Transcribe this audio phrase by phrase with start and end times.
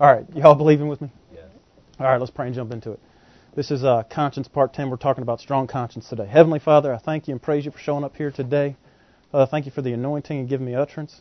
[0.00, 1.10] All right, y'all believing with me?
[1.34, 1.46] Yes.
[1.98, 3.00] All right, let's pray and jump into it.
[3.56, 4.90] This is uh, Conscience Part 10.
[4.90, 6.26] We're talking about strong conscience today.
[6.26, 8.76] Heavenly Father, I thank you and praise you for showing up here today.
[9.32, 11.20] Father, thank you for the anointing and giving me utterance.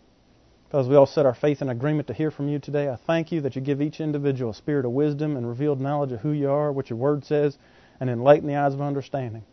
[0.70, 2.98] Father, as we all set our faith in agreement to hear from you today, I
[2.98, 6.20] thank you that you give each individual a spirit of wisdom and revealed knowledge of
[6.20, 7.58] who you are, what your word says,
[8.00, 9.44] and enlighten the eyes of understanding.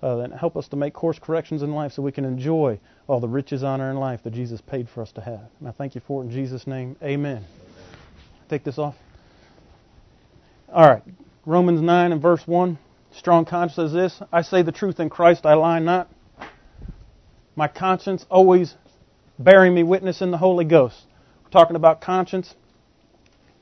[0.00, 2.78] Father, and help us to make course corrections in life so we can enjoy
[3.08, 5.50] all the riches, honor, and life that Jesus paid for us to have.
[5.58, 6.94] And I thank you for it in Jesus' name.
[7.02, 7.44] Amen.
[8.50, 8.96] Take this off.
[10.72, 11.04] All right.
[11.46, 12.78] Romans 9 and verse 1.
[13.12, 16.10] Strong conscience says this I say the truth in Christ, I lie not.
[17.54, 18.74] My conscience always
[19.38, 20.96] bearing me witness in the Holy Ghost.
[21.44, 22.54] We're talking about conscience.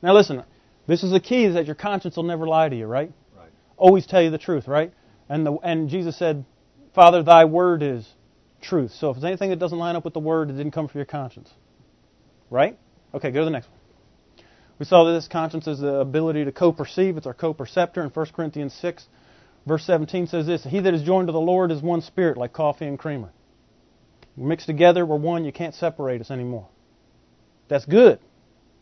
[0.01, 0.43] Now listen,
[0.87, 3.13] this is the key is that your conscience will never lie to you, right?
[3.37, 3.51] Right.
[3.77, 4.93] Always tell you the truth, right?
[5.29, 6.47] And the and Jesus said,
[6.95, 8.09] Father, thy word is
[8.63, 8.93] truth.
[8.93, 10.99] So if there's anything that doesn't line up with the word, it didn't come from
[10.99, 11.51] your conscience.
[12.51, 12.79] Right?
[13.13, 13.78] Okay, go to the next one.
[14.79, 17.17] We saw that this conscience is the ability to co-perceive.
[17.17, 19.07] It's our co-perceptor in 1 Corinthians 6.
[19.67, 22.53] Verse 17 says this, He that is joined to the Lord is one spirit, like
[22.53, 23.31] coffee and creamer.
[24.37, 25.45] We Mixed together, we're one.
[25.45, 26.69] You can't separate us anymore.
[27.69, 28.21] That's good.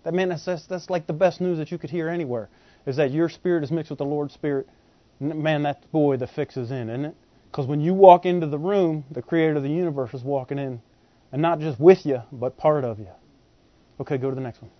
[0.05, 2.48] That man, that's, that's, that's like the best news that you could hear anywhere,
[2.87, 4.69] is that your spirit is mixed with the Lord's spirit.
[5.19, 7.17] Man, that boy the fix is in, isn't it?
[7.51, 10.83] Because when you walk into the room, the creator of the universe is walking in,
[11.33, 13.09] and not just with you, but part of you.
[13.98, 14.70] Okay, go to the next one.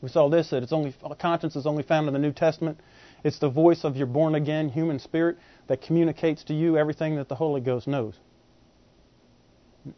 [0.00, 2.78] We saw this that it's only conscience is only found in the New Testament.
[3.24, 7.28] It's the voice of your born again human spirit that communicates to you everything that
[7.28, 8.14] the Holy Ghost knows.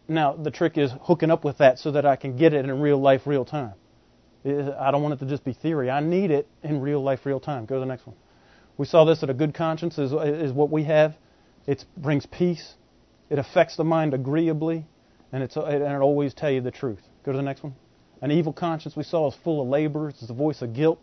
[0.09, 2.81] Now the trick is hooking up with that so that I can get it in
[2.81, 3.75] real life, real time.
[4.45, 5.91] I don't want it to just be theory.
[5.91, 7.67] I need it in real life, real time.
[7.67, 8.17] Go to the next one.
[8.79, 11.15] We saw this that a good conscience is, is what we have.
[11.67, 12.75] It brings peace.
[13.29, 14.87] It affects the mind agreeably,
[15.31, 17.03] and, it's, and it always tell you the truth.
[17.23, 17.75] Go to the next one.
[18.23, 20.09] An evil conscience we saw is full of labor.
[20.09, 21.01] It's the voice of guilt.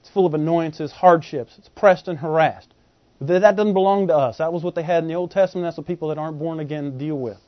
[0.00, 1.54] It's full of annoyances, hardships.
[1.58, 2.72] It's pressed and harassed.
[3.20, 4.38] That doesn't belong to us.
[4.38, 5.66] That was what they had in the Old Testament.
[5.66, 7.38] That's what people that aren't born again deal with.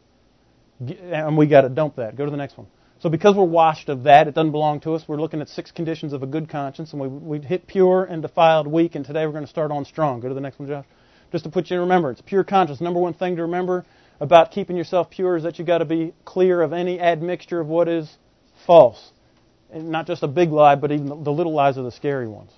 [0.81, 2.17] And we got to dump that.
[2.17, 2.67] Go to the next one.
[2.99, 5.05] So because we're washed of that, it doesn't belong to us.
[5.07, 8.21] We're looking at six conditions of a good conscience, and we we hit pure and
[8.21, 10.21] defiled, weak, and today we're going to start on strong.
[10.21, 10.85] Go to the next one, Josh.
[11.33, 12.81] Just to put you in remembrance, pure conscience.
[12.81, 13.87] Number one thing to remember
[14.21, 17.67] about keeping yourself pure is that you've got to be clear of any admixture of
[17.67, 18.19] what is
[18.67, 19.13] false.
[19.73, 22.53] And not just a big lie, but even the little lies are the scary ones.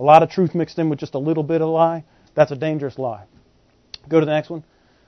[0.00, 2.04] A lot of truth mixed in with just a little bit of lie,
[2.34, 3.24] that's a dangerous lie.
[4.08, 4.64] Go to the next one.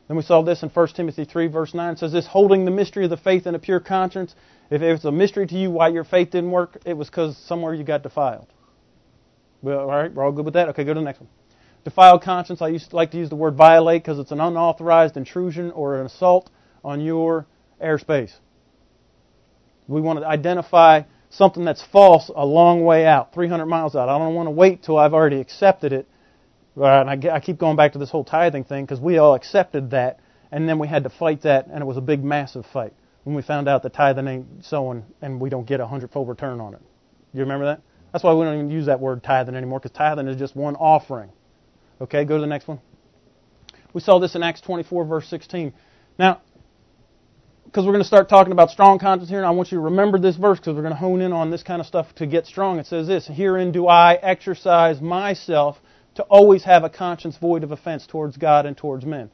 [0.09, 1.93] Then we saw this in 1 Timothy 3, verse 9.
[1.93, 4.35] It says this, holding the mystery of the faith in a pure conscience.
[4.69, 7.75] If it's a mystery to you why your faith didn't work, it was because somewhere
[7.75, 8.49] you got defiled.
[9.63, 10.69] Well, all right, we're all good with that?
[10.71, 11.29] Okay, go to the next one.
[11.85, 15.17] Defiled conscience, I used to like to use the word violate because it's an unauthorized
[15.17, 16.51] intrusion or an assault
[16.85, 17.47] on your
[17.83, 18.33] airspace.
[19.89, 24.09] We want to identify something that's false a long way out, 300 miles out.
[24.09, 26.07] I don't want to wait till I've already accepted it.
[26.77, 30.21] And I keep going back to this whole tithing thing because we all accepted that,
[30.53, 32.93] and then we had to fight that, and it was a big, massive fight
[33.25, 36.61] when we found out that tithing ain't sowing and we don't get a hundredfold return
[36.61, 36.81] on it.
[37.33, 37.83] You remember that?
[38.13, 40.77] That's why we don't even use that word tithing anymore because tithing is just one
[40.77, 41.31] offering.
[42.01, 42.81] Okay, go to the next one.
[43.93, 45.73] We saw this in Acts 24, verse 16.
[46.19, 46.41] Now,
[47.65, 49.85] because we're going to start talking about strong conscience here, and I want you to
[49.85, 52.27] remember this verse because we're going to hone in on this kind of stuff to
[52.27, 52.79] get strong.
[52.79, 55.79] It says this Herein do I exercise myself
[56.17, 59.31] to always have a conscience void of offense towards God and towards men.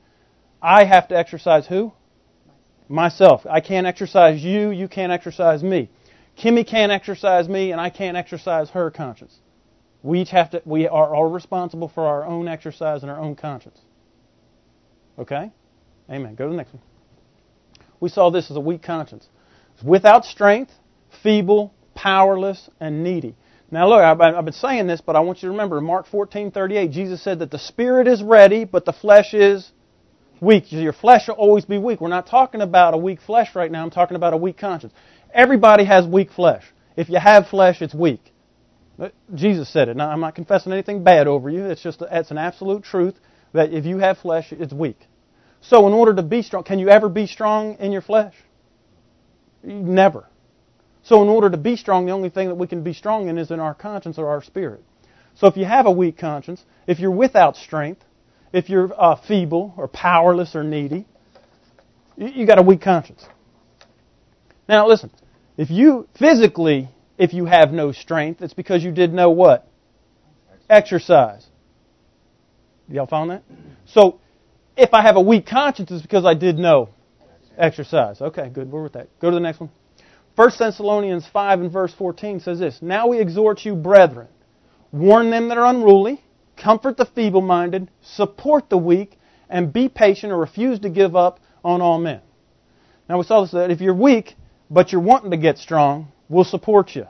[0.61, 1.93] I have to exercise who?
[2.89, 3.47] Myself.
[3.49, 5.91] I can't exercise you, you can't exercise me.
[6.39, 9.35] Kimmy can't exercise me, and I can't exercise her conscience.
[10.07, 13.35] We each have to, we are all responsible for our own exercise and our own
[13.35, 13.81] conscience.
[15.19, 15.51] Okay?
[16.09, 16.37] Amen.
[16.37, 16.83] Go to the next one.
[17.99, 19.27] We saw this as a weak conscience.
[19.85, 20.71] Without strength,
[21.25, 23.35] feeble, powerless, and needy.
[23.71, 27.21] Now look, I've been saying this, but I want you to remember, Mark 14:38, Jesus
[27.21, 29.73] said that the spirit is ready, but the flesh is
[30.41, 30.71] weak.
[30.71, 32.01] Your flesh will always be weak.
[32.01, 33.83] We're not talking about a weak flesh right now.
[33.83, 34.93] I'm talking about a weak conscience.
[35.35, 36.63] Everybody has weak flesh.
[36.97, 38.33] If you have flesh, it's weak.
[39.35, 39.97] Jesus said it.
[39.97, 41.67] Now, I'm not confessing anything bad over you.
[41.67, 43.15] It's just it's an absolute truth
[43.53, 44.99] that if you have flesh, it's weak.
[45.61, 48.35] So, in order to be strong, can you ever be strong in your flesh?
[49.63, 50.27] Never.
[51.03, 53.39] So, in order to be strong, the only thing that we can be strong in
[53.39, 54.83] is in our conscience or our spirit.
[55.35, 58.03] So, if you have a weak conscience, if you're without strength,
[58.53, 61.07] if you're uh, feeble or powerless or needy,
[62.17, 63.25] you, you got a weak conscience.
[64.69, 65.11] Now, listen.
[65.59, 69.69] If you physically, if you have no strength, it's because you did no what?
[70.69, 71.47] Exercise.
[72.89, 73.43] Y'all found that?
[73.87, 74.21] So,
[74.77, 76.91] if I have a weak conscience, it's because I did no
[77.57, 78.21] exercise.
[78.21, 78.71] Okay, good.
[78.71, 79.09] We're with that.
[79.21, 79.71] Go to the next one.
[80.37, 84.29] 1 Thessalonians 5 and verse 14 says this Now we exhort you, brethren,
[84.93, 86.23] warn them that are unruly,
[86.57, 91.41] comfort the feeble minded, support the weak, and be patient or refuse to give up
[91.65, 92.21] on all men.
[93.09, 94.37] Now we saw this that if you're weak,
[94.71, 97.07] but you're wanting to get strong, we'll support you.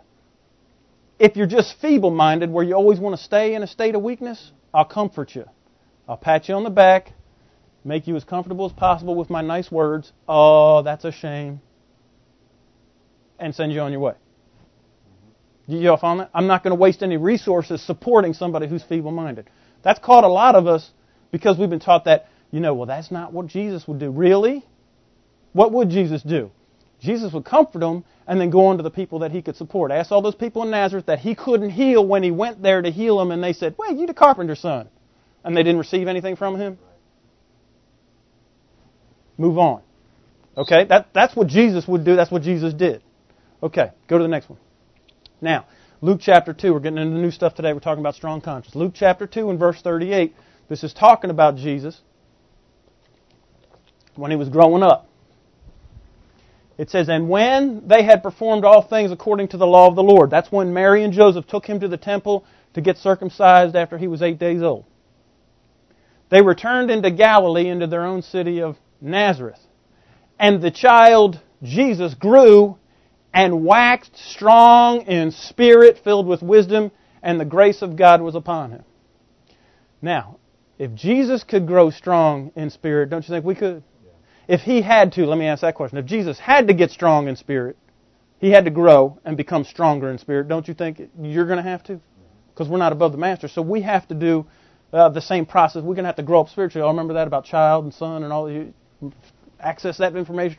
[1.19, 4.03] If you're just feeble minded, where you always want to stay in a state of
[4.03, 5.45] weakness, I'll comfort you.
[6.09, 7.13] I'll pat you on the back,
[7.85, 10.13] make you as comfortable as possible with my nice words.
[10.29, 11.61] Oh, that's a shame.
[13.39, 14.15] And send you on your way.
[15.67, 16.31] You all follow that?
[16.33, 19.51] I'm not going to waste any resources supporting somebody who's feeble minded.
[19.83, 20.91] That's caught a lot of us
[21.33, 24.11] because we've been taught that, you know, well, that's not what Jesus would do.
[24.11, 24.65] Really?
[25.53, 26.51] What would Jesus do?
[27.01, 29.91] Jesus would comfort them and then go on to the people that he could support.
[29.91, 32.91] Ask all those people in Nazareth that he couldn't heal when he went there to
[32.91, 34.89] heal them, and they said, Well, you the carpenter's son.
[35.45, 36.79] And they didn't receive anything from him.
[39.39, 39.83] Move on.
[40.57, 40.85] Okay?
[40.87, 42.17] That, that's what Jesus would do.
[42.17, 43.03] That's what Jesus did.
[43.63, 44.59] Okay, go to the next one.
[45.41, 45.67] Now,
[46.01, 46.73] Luke chapter 2.
[46.73, 47.73] We're getting into new stuff today.
[47.73, 48.75] We're talking about strong conscience.
[48.75, 50.35] Luke chapter 2 and verse 38.
[50.69, 52.01] This is talking about Jesus
[54.15, 55.09] when he was growing up.
[56.79, 60.03] It says, And when they had performed all things according to the law of the
[60.03, 62.45] Lord, that's when Mary and Joseph took him to the temple
[62.75, 64.85] to get circumcised after he was eight days old.
[66.29, 69.61] They returned into Galilee, into their own city of Nazareth.
[70.39, 72.77] And the child Jesus grew
[73.33, 76.91] and waxed strong in spirit, filled with wisdom,
[77.23, 78.85] and the grace of God was upon him.
[80.03, 80.39] Now,
[80.79, 83.83] if Jesus could grow strong in spirit, don't you think we could?
[84.49, 85.99] If he had to, let me ask that question.
[85.99, 87.77] If Jesus had to get strong in spirit,
[88.39, 91.69] he had to grow and become stronger in spirit, don't you think you're going to
[91.69, 92.01] have to?
[92.53, 93.49] Because we're not above the master.
[93.49, 94.47] So we have to do
[94.93, 95.83] uh, the same process.
[95.83, 96.85] We're going to have to grow up spiritually.
[96.85, 98.51] I remember that about child and son and all.
[98.51, 98.73] You
[99.59, 100.57] access that information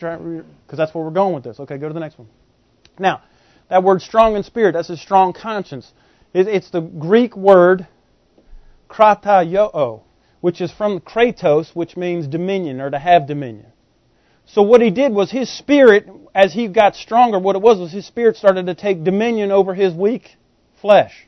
[0.66, 1.60] because that's where we're going with this.
[1.60, 2.28] Okay, go to the next one.
[3.00, 3.22] Now,
[3.70, 5.92] that word strong in spirit, that's a strong conscience.
[6.34, 7.88] It's the Greek word
[8.90, 10.02] krataio,
[10.42, 13.68] which is from kratos, which means dominion or to have dominion.
[14.48, 17.92] So what he did was his spirit, as he got stronger, what it was was
[17.92, 20.38] his spirit started to take dominion over his weak
[20.82, 21.28] flesh.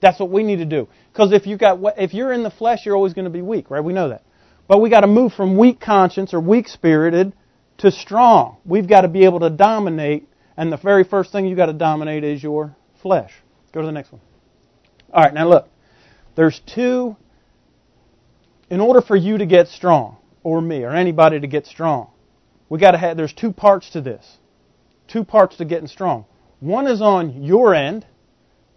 [0.00, 0.88] That's what we need to do.
[1.12, 3.70] Because if you got if you're in the flesh, you're always going to be weak,
[3.70, 3.82] right?
[3.82, 4.24] We know that.
[4.68, 7.32] But we got to move from weak conscience or weak spirited
[7.78, 8.58] to strong.
[8.64, 11.72] We've got to be able to dominate, and the very first thing you got to
[11.72, 13.32] dominate is your flesh.
[13.72, 14.20] Go to the next one.
[15.12, 15.68] All right, now look.
[16.34, 17.16] There's two.
[18.70, 22.10] In order for you to get strong, or me or anybody to get strong.
[22.68, 24.38] We got to have there's two parts to this.
[25.08, 26.24] Two parts to getting strong.
[26.60, 28.06] One is on your end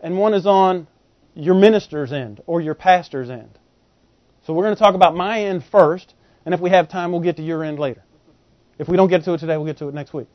[0.01, 0.87] and one is on
[1.33, 3.57] your minister's end or your pastor's end.
[4.45, 6.13] So we're going to talk about my end first,
[6.45, 8.03] and if we have time, we'll get to your end later.
[8.77, 10.27] If we don't get to it today, we'll get to it next week.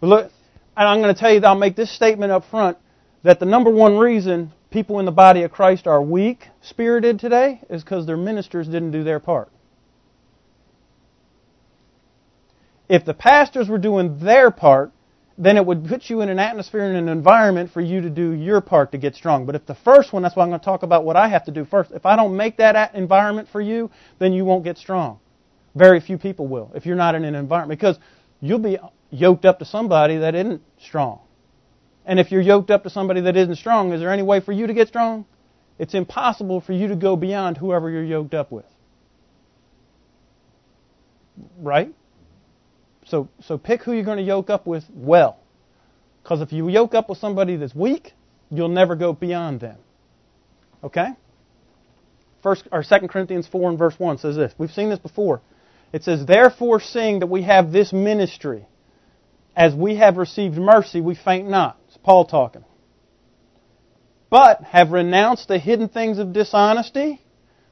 [0.00, 0.32] But look,
[0.76, 2.76] and I'm going to tell you that I'll make this statement up front
[3.22, 7.60] that the number one reason people in the body of Christ are weak spirited today
[7.70, 9.50] is because their ministers didn't do their part.
[12.88, 14.92] If the pastors were doing their part,
[15.36, 18.32] then it would put you in an atmosphere and an environment for you to do
[18.32, 19.46] your part to get strong.
[19.46, 21.44] But if the first one, that's why I'm going to talk about what I have
[21.44, 21.92] to do first.
[21.92, 25.20] If I don't make that environment for you, then you won't get strong.
[25.76, 27.98] Very few people will if you're not in an environment because
[28.40, 28.78] you'll be
[29.10, 31.20] yoked up to somebody that isn't strong.
[32.04, 34.50] And if you're yoked up to somebody that isn't strong, is there any way for
[34.50, 35.26] you to get strong?
[35.78, 38.64] It's impossible for you to go beyond whoever you're yoked up with.
[41.58, 41.94] Right?
[43.08, 45.38] So, so pick who you're going to yoke up with well.
[46.22, 48.12] Because if you yoke up with somebody that's weak,
[48.50, 49.78] you'll never go beyond them.
[50.84, 51.08] Okay?
[52.42, 54.52] First or Second Corinthians four and verse one says this.
[54.58, 55.40] We've seen this before.
[55.92, 58.66] It says, Therefore seeing that we have this ministry,
[59.56, 61.78] as we have received mercy, we faint not.
[61.88, 62.64] It's Paul talking.
[64.30, 67.22] But have renounced the hidden things of dishonesty.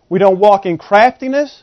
[0.09, 1.63] We don't walk in craftiness,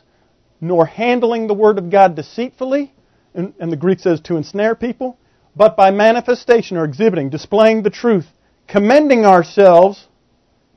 [0.60, 2.94] nor handling the word of God deceitfully
[3.34, 5.18] and, and the Greek says to ensnare people,
[5.56, 8.26] but by manifestation or exhibiting, displaying the truth,
[8.66, 10.08] commending ourselves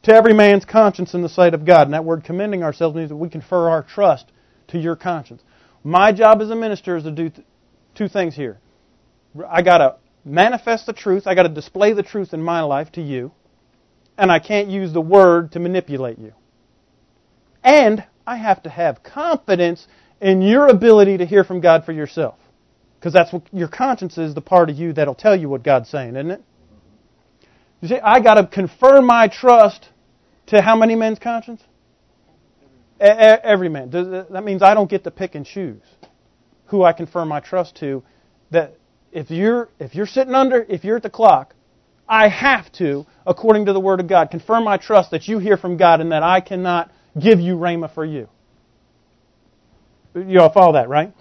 [0.03, 1.87] to every man's conscience in the sight of God.
[1.87, 4.31] And that word commending ourselves means that we confer our trust
[4.67, 5.41] to your conscience.
[5.83, 7.45] My job as a minister is to do th-
[7.95, 8.59] two things here.
[9.47, 9.95] I got to
[10.25, 13.31] manifest the truth, I got to display the truth in my life to you,
[14.17, 16.33] and I can't use the word to manipulate you.
[17.63, 19.87] And I have to have confidence
[20.19, 22.35] in your ability to hear from God for yourself.
[22.99, 25.89] Because that's what your conscience is the part of you that'll tell you what God's
[25.89, 26.43] saying, isn't it?
[27.81, 29.89] You see, I got to confirm my trust
[30.47, 31.61] to how many men's conscience?
[32.99, 33.93] Every man.
[33.93, 35.83] Uh, that means I don't get to pick and choose
[36.65, 38.03] who I confer my trust to
[38.49, 38.75] that
[39.11, 41.53] if you're if you're sitting under if you're at the clock,
[42.09, 45.57] I have to, according to the Word of God, confirm my trust that you hear
[45.57, 48.29] from God and that I cannot give you Rhema for you.
[50.15, 51.13] You all follow that, right?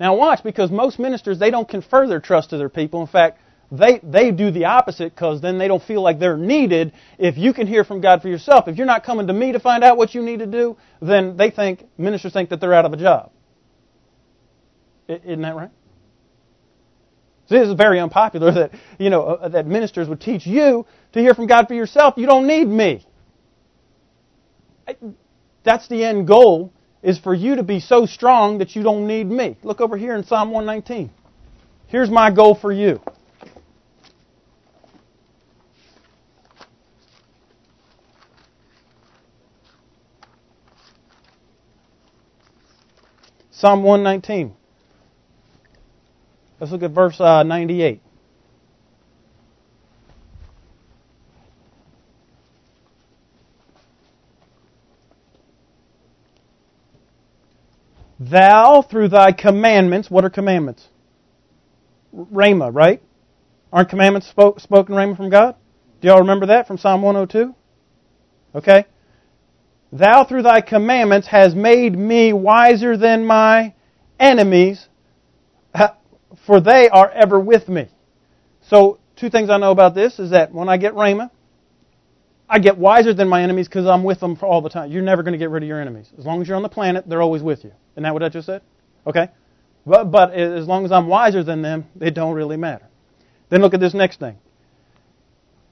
[0.00, 3.00] Now watch, because most ministers they don't confer their trust to their people.
[3.00, 3.38] In fact,
[3.70, 6.92] they they do the opposite because then they don't feel like they're needed.
[7.18, 9.60] If you can hear from God for yourself, if you're not coming to me to
[9.60, 12.84] find out what you need to do, then they think ministers think that they're out
[12.84, 13.32] of a job.
[15.08, 15.70] Isn't that right?
[17.48, 21.34] This is very unpopular that you know uh, that ministers would teach you to hear
[21.34, 22.14] from God for yourself.
[22.16, 23.06] You don't need me.
[25.64, 29.26] That's the end goal is for you to be so strong that you don't need
[29.26, 29.56] me.
[29.62, 31.10] Look over here in Psalm 119.
[31.88, 33.00] Here's my goal for you.
[43.50, 44.54] Psalm 119.
[46.58, 48.00] Let's look at verse uh, 98.
[58.30, 60.86] Thou, through thy commandments, what are commandments?
[62.14, 63.02] Rhema, right?
[63.72, 65.56] Aren't commandments spoke, spoken Rhema from God?
[66.00, 67.54] Do y'all remember that from Psalm 102?
[68.54, 68.84] Okay.
[69.92, 73.74] Thou, through thy commandments, has made me wiser than my
[74.20, 74.86] enemies,
[76.46, 77.88] for they are ever with me.
[78.68, 81.30] So, two things I know about this is that when I get Rhema,
[82.52, 84.92] I get wiser than my enemies because I'm with them for all the time.
[84.92, 86.12] You're never going to get rid of your enemies.
[86.18, 87.72] As long as you're on the planet, they're always with you.
[87.94, 88.60] Isn't that what I just said?
[89.06, 89.30] Okay?
[89.86, 92.86] But, but as long as I'm wiser than them, it don't really matter.
[93.48, 94.36] Then look at this next thing.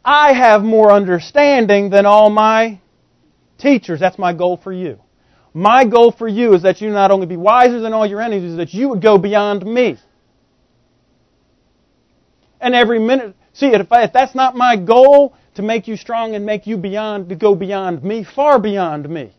[0.02, 2.80] I have more understanding than all my
[3.58, 4.00] teachers.
[4.00, 5.00] That's my goal for you.
[5.52, 8.56] My goal for you is that you not only be wiser than all your enemies,
[8.56, 9.99] that you would go beyond me.
[12.58, 16.47] And every minute, see, if, if that's not my goal to make you strong and
[16.47, 19.33] make you beyond, to go beyond me, far beyond me,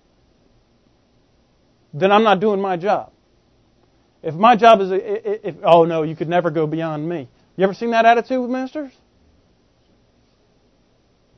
[1.93, 3.11] then I'm not doing my job.
[4.23, 7.27] If my job is, if, oh no, you could never go beyond me.
[7.57, 8.91] You ever seen that attitude with ministers?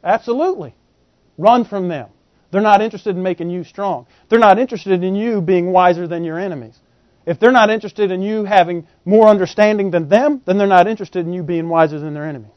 [0.04, 0.76] Absolutely.
[1.38, 2.10] Run from them.
[2.52, 4.06] They're not interested in making you strong.
[4.30, 6.78] They're not interested in you being wiser than your enemies.
[7.26, 11.26] If they're not interested in you having more understanding than them, then they're not interested
[11.26, 12.53] in you being wiser than their enemies.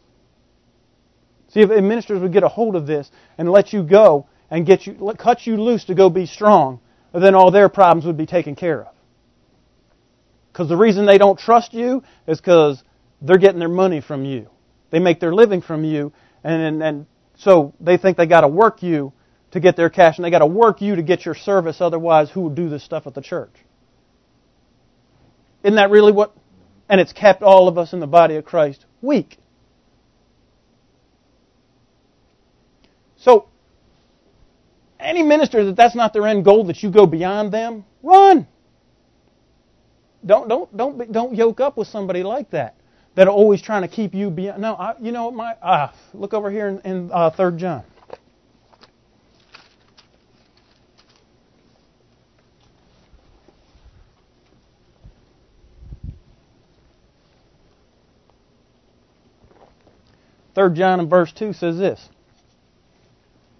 [1.57, 4.87] See, if ministers would get a hold of this and let you go and get
[4.87, 6.81] you, cut you loose to go be strong,
[7.15, 8.95] then all their problems would be taken care of.
[10.53, 12.85] Because the reason they don't trust you is because
[13.23, 14.51] they're getting their money from you.
[14.91, 16.13] They make their living from you,
[16.45, 17.07] and, and, and
[17.39, 19.15] so they think they got to work you
[19.53, 21.81] to get their cash, and they got to work you to get your service.
[21.81, 23.55] Otherwise, who would do this stuff at the church?
[25.63, 26.35] Isn't that really what?
[26.87, 29.39] And it's kept all of us in the body of Christ weak.
[33.27, 33.49] So,
[35.01, 38.47] any minister that that's not their end goal, that you go beyond them, run.
[40.25, 42.77] Don't don't don't don't yoke up with somebody like that
[43.17, 44.63] that are always trying to keep you beyond.
[44.63, 47.83] No, I, you know my ah, look over here in, in uh, Third John.
[60.55, 62.09] Third John and verse two says this.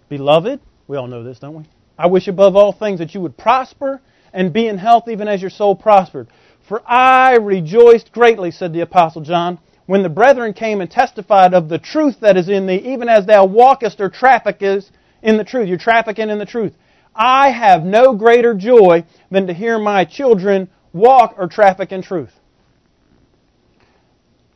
[0.09, 1.63] Beloved, we all know this, don't we?
[1.97, 4.01] I wish above all things that you would prosper
[4.33, 6.27] and be in health even as your soul prospered.
[6.67, 11.69] For I rejoiced greatly, said the Apostle John, when the brethren came and testified of
[11.69, 15.67] the truth that is in thee, even as thou walkest or traffickest in the truth.
[15.67, 16.73] You're trafficking in the truth.
[17.15, 22.37] I have no greater joy than to hear my children walk or traffic in truth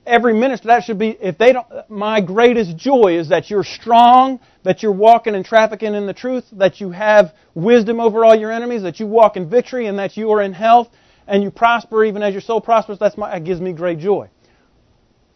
[0.05, 4.39] every minister, that should be, if they don't, my greatest joy is that you're strong,
[4.63, 8.51] that you're walking and trafficking in the truth, that you have wisdom over all your
[8.51, 10.89] enemies, that you walk in victory, and that you are in health,
[11.27, 12.98] and you prosper even as your soul prospers.
[13.00, 14.29] That's my, that gives me great joy.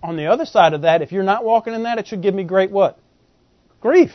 [0.01, 2.35] On the other side of that, if you're not walking in that, it should give
[2.35, 2.99] me great what?
[3.81, 4.11] Grief.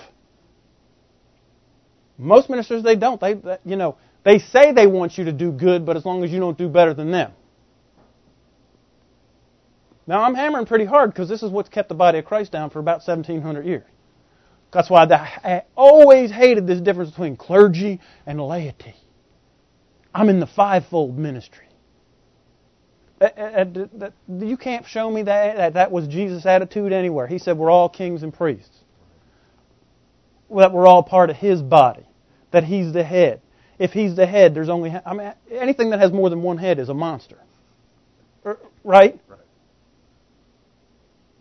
[2.18, 3.20] Most ministers, they don't.
[3.20, 6.30] They, you know, they say they want you to do good, but as long as
[6.30, 7.32] you don't do better than them.
[10.06, 12.70] Now, I'm hammering pretty hard because this is what's kept the body of Christ down
[12.70, 13.84] for about 1,700 years.
[14.72, 18.94] That's why I always hated this difference between clergy and laity.
[20.14, 21.66] I'm in the fivefold ministry.
[24.28, 27.26] You can't show me that that was Jesus' attitude anywhere.
[27.26, 28.78] He said we're all kings and priests.
[30.54, 32.06] That we're all part of His body.
[32.50, 33.40] That He's the head.
[33.78, 36.78] If He's the head, there's only I mean anything that has more than one head
[36.78, 37.38] is a monster.
[38.46, 39.20] Er, right?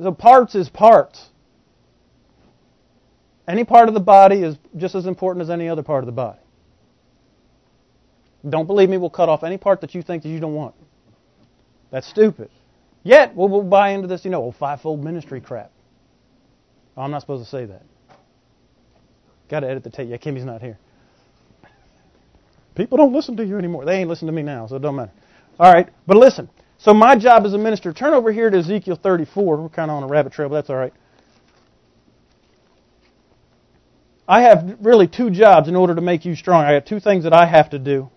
[0.02, 1.30] So parts is parts.
[3.48, 6.12] Any part of the body is just as important as any other part of the
[6.14, 6.40] body.
[8.48, 10.76] Don't believe me, we'll cut off any part that you think that you don't want.
[11.92, 12.50] That's stupid.
[13.04, 15.72] Yet, we'll, we'll buy into this, you know, old fivefold ministry crap.
[16.96, 17.84] Oh, I'm not supposed to say that.
[19.50, 20.10] Got to edit the tape.
[20.10, 20.78] Yeah, Kimmy's not here.
[22.76, 23.84] People don't listen to you anymore.
[23.84, 25.12] They ain't listening to me now, so it don't matter.
[25.60, 26.50] All right, but listen.
[26.80, 29.58] So my job as a minister, turn over here to Ezekiel 34.
[29.58, 30.94] We're kind of on a rabbit trail, but that's all right.
[34.26, 36.64] I have really two jobs in order to make you strong.
[36.64, 38.10] I have two things that I have to do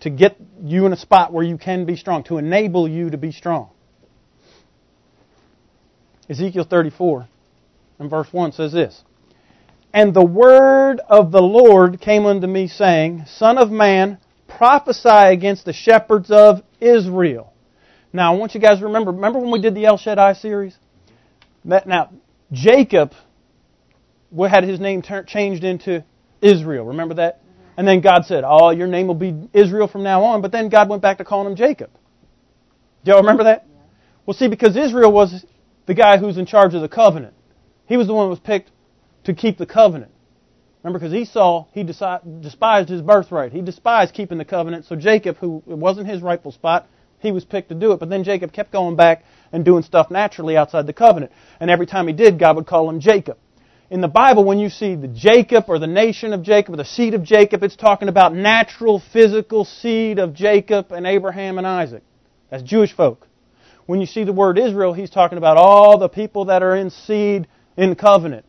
[0.00, 3.18] to get you in a spot where you can be strong, to enable you to
[3.18, 3.70] be strong.
[6.30, 7.28] Ezekiel 34
[7.98, 9.02] and verse 1 says this
[9.92, 14.18] And the word of the Lord came unto me, saying, Son of man,
[14.56, 17.52] prophesy against the shepherds of Israel.
[18.12, 20.76] Now, I want you guys to remember, remember when we did the El Shaddai series?
[21.64, 22.10] Now,
[22.52, 23.12] Jacob
[24.38, 26.04] had his name changed into
[26.40, 26.86] Israel.
[26.86, 27.40] Remember that?
[27.76, 30.42] And then God said, Oh, your name will be Israel from now on.
[30.42, 31.90] But then God went back to calling him Jacob.
[33.04, 33.66] Do y'all remember that?
[34.24, 35.44] Well, see, because Israel was
[35.86, 37.34] the guy who's in charge of the covenant.
[37.86, 38.70] He was the one who was picked
[39.24, 40.12] to keep the covenant.
[40.84, 43.52] Remember, because Esau, he despised his birthright.
[43.52, 44.84] He despised keeping the covenant.
[44.84, 46.86] So Jacob, who it wasn't his rightful spot,
[47.20, 48.00] he was picked to do it.
[48.00, 51.32] But then Jacob kept going back and doing stuff naturally outside the covenant.
[51.58, 53.38] And every time he did, God would call him Jacob.
[53.88, 56.84] In the Bible, when you see the Jacob or the nation of Jacob or the
[56.84, 62.02] seed of Jacob, it's talking about natural, physical seed of Jacob and Abraham and Isaac.
[62.50, 63.26] That's Jewish folk.
[63.86, 66.90] When you see the word Israel, he's talking about all the people that are in
[66.90, 68.44] seed in covenant.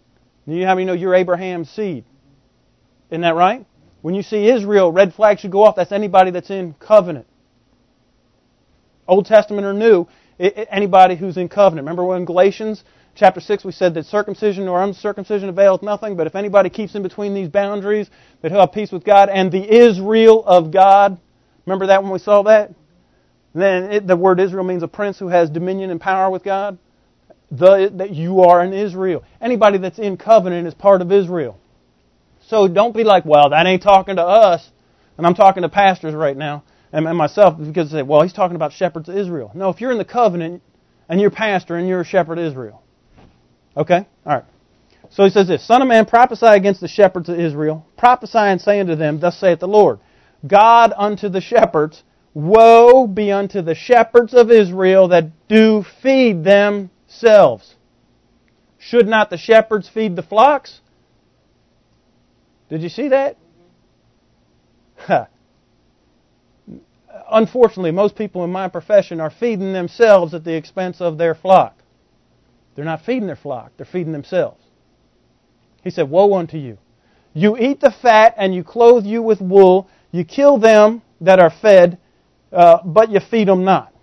[0.46, 2.04] You have you know you're Abraham's seed.
[3.10, 3.66] Isn't that right?
[4.02, 5.76] When you see Israel, red flag should go off.
[5.76, 7.28] That's anybody that's in covenant.
[9.08, 10.08] Old Testament or New,
[10.40, 11.86] anybody who's in covenant.
[11.86, 12.84] Remember when Galatians
[13.16, 17.04] chapter 6 we said that circumcision or uncircumcision availeth nothing, but if anybody keeps in
[17.04, 18.10] between these boundaries,
[18.42, 21.20] that he'll have peace with God and the Israel of God.
[21.66, 22.72] Remember that when we saw that?
[23.56, 26.78] then it, the word Israel means a prince who has dominion and power with God.
[27.52, 29.24] The, that you are in Israel.
[29.40, 31.58] Anybody that's in covenant is part of Israel.
[32.48, 34.70] So don't be like, well, that ain't talking to us.
[35.18, 38.56] And I'm talking to pastors right now and, myself because they say, well, he's talking
[38.56, 39.52] about shepherds of Israel.
[39.54, 40.62] No, if you're in the covenant
[41.10, 42.84] and you're pastor and you're a shepherd of Israel.
[43.76, 44.08] Okay?
[44.26, 44.46] All right.
[45.10, 47.86] So he says this Son of man, prophesy against the shepherds of Israel.
[47.98, 50.00] Prophesy and say unto them, Thus saith the Lord
[50.46, 52.04] God unto the shepherds,
[52.34, 57.76] Woe be unto the shepherds of Israel that do feed themselves.
[58.78, 60.82] Should not the shepherds feed the flocks?
[62.70, 63.38] Did you see that?
[67.32, 71.78] Unfortunately, most people in my profession are feeding themselves at the expense of their flock.
[72.76, 74.62] They're not feeding their flock, they're feeding themselves.
[75.84, 76.78] He said, Woe unto you!
[77.34, 79.90] You eat the fat, and you clothe you with wool.
[80.12, 81.98] You kill them that are fed,
[82.52, 83.94] uh, but you feed them not.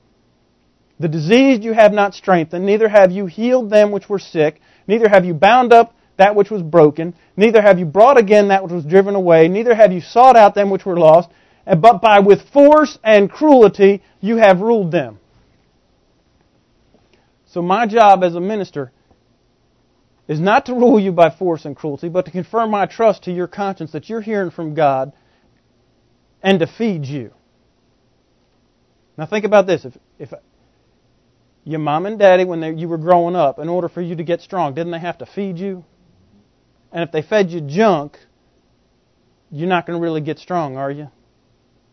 [1.01, 5.09] The diseased you have not strengthened, neither have you healed them which were sick, neither
[5.09, 8.73] have you bound up that which was broken, neither have you brought again that which
[8.73, 11.29] was driven away, neither have you sought out them which were lost,
[11.67, 15.19] but by with force and cruelty you have ruled them.
[17.47, 18.93] So my job as a minister
[20.29, 23.33] is not to rule you by force and cruelty, but to confirm my trust to
[23.33, 25.13] your conscience that you're hearing from God
[26.41, 27.33] and to feed you.
[29.19, 29.85] Now think about this.
[29.85, 30.33] If, if
[31.65, 34.23] your mom and daddy, when they, you were growing up, in order for you to
[34.23, 35.85] get strong, didn't they have to feed you?
[36.93, 38.19] And if they fed you junk,
[39.51, 41.11] you're not going to really get strong, are you?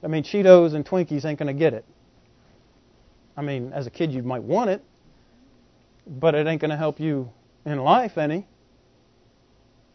[0.03, 1.85] I mean, Cheetos and Twinkies ain't going to get it.
[3.35, 4.83] I mean, as a kid, you might want it,
[6.05, 7.31] but it ain't going to help you
[7.65, 8.45] in life any.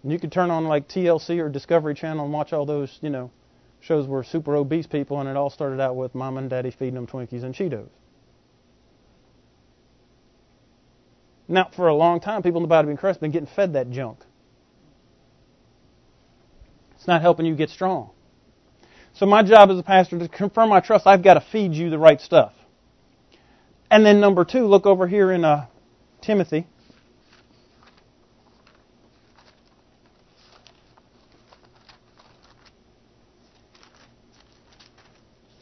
[0.02, 3.10] And you could turn on like TLC or Discovery Channel and watch all those, you
[3.10, 3.30] know,
[3.80, 6.94] shows where super obese people, and it all started out with mom and daddy feeding
[6.94, 7.88] them Twinkies and Cheetos.
[11.46, 13.74] Now, for a long time, people in the body of Christ have been getting fed
[13.74, 14.24] that junk.
[17.04, 18.12] It's not helping you get strong.
[19.12, 21.90] So my job as a pastor to confirm my trust, I've got to feed you
[21.90, 22.54] the right stuff.
[23.90, 25.66] And then number two, look over here in uh,
[26.22, 26.66] Timothy.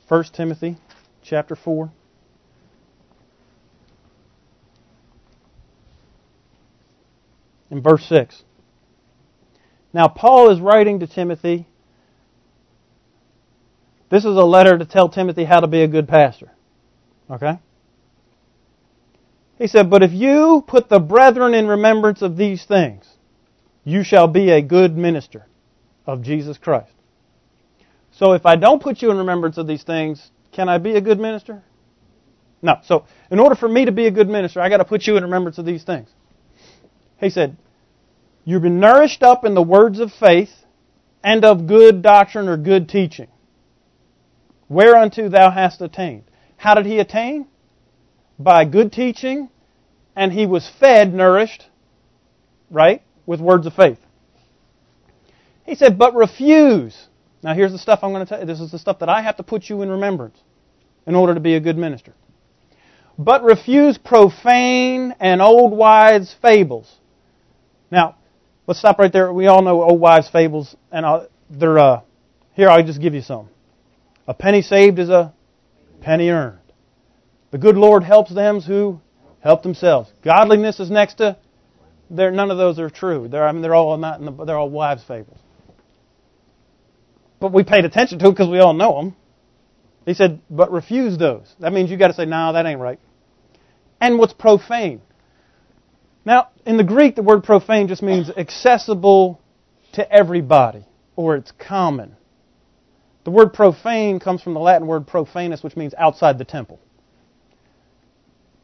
[0.09, 0.77] First Timothy
[1.25, 1.91] chapter four.
[7.69, 8.45] In verse 6.
[9.93, 11.67] Now, Paul is writing to Timothy.
[14.11, 16.51] This is a letter to tell Timothy how to be a good pastor.
[17.31, 17.59] Okay?
[19.59, 23.07] He said, But if you put the brethren in remembrance of these things,
[23.85, 25.47] you shall be a good minister
[26.07, 26.93] of Jesus Christ.
[28.13, 31.01] So if I don't put you in remembrance of these things, can I be a
[31.01, 31.63] good minister?
[32.61, 32.79] No.
[32.85, 35.17] So in order for me to be a good minister, I got to put you
[35.17, 36.09] in remembrance of these things.
[37.19, 37.57] He said,
[38.45, 40.51] You've been nourished up in the words of faith
[41.23, 43.29] and of good doctrine or good teaching,
[44.69, 46.25] whereunto thou hast attained.
[46.57, 47.47] How did he attain?
[48.39, 49.49] By good teaching,
[50.17, 51.67] and he was fed, nourished,
[52.71, 53.99] right, with words of faith.
[55.65, 57.07] He said, but refuse.
[57.45, 58.47] Now here's the stuff I'm going to tell you.
[58.47, 60.39] This is the stuff that I have to put you in remembrance
[61.07, 62.15] in order to be a good minister.
[63.17, 66.93] But refuse profane and old wives' fables.
[67.91, 68.17] Now,
[68.67, 69.33] let's stop right there.
[69.33, 72.01] We all know old wives' fables, and I'll, they're uh,
[72.55, 72.69] here.
[72.69, 73.49] I'll just give you some.
[74.27, 75.33] A penny saved is a
[76.01, 76.59] penny earned.
[77.51, 79.01] The good Lord helps them who
[79.41, 80.11] help themselves.
[80.25, 81.37] Godliness is next to.
[82.11, 83.29] There, None of those are true.
[83.29, 84.21] They're, I mean, they're all not.
[84.21, 85.39] The, they're all wives' fables.
[87.41, 89.17] But we paid attention to because we all know them.
[90.07, 91.53] He said, but refuse those.
[91.61, 92.99] That means you got to say, no, that ain't right.
[94.01, 95.01] And what's profane?
[96.25, 99.41] Now, in the Greek, the word profane just means accessible
[99.93, 100.85] to everybody,
[101.17, 102.17] or it's common.
[103.25, 106.81] The word profane comes from the Latin word profanus, which means outside the temple.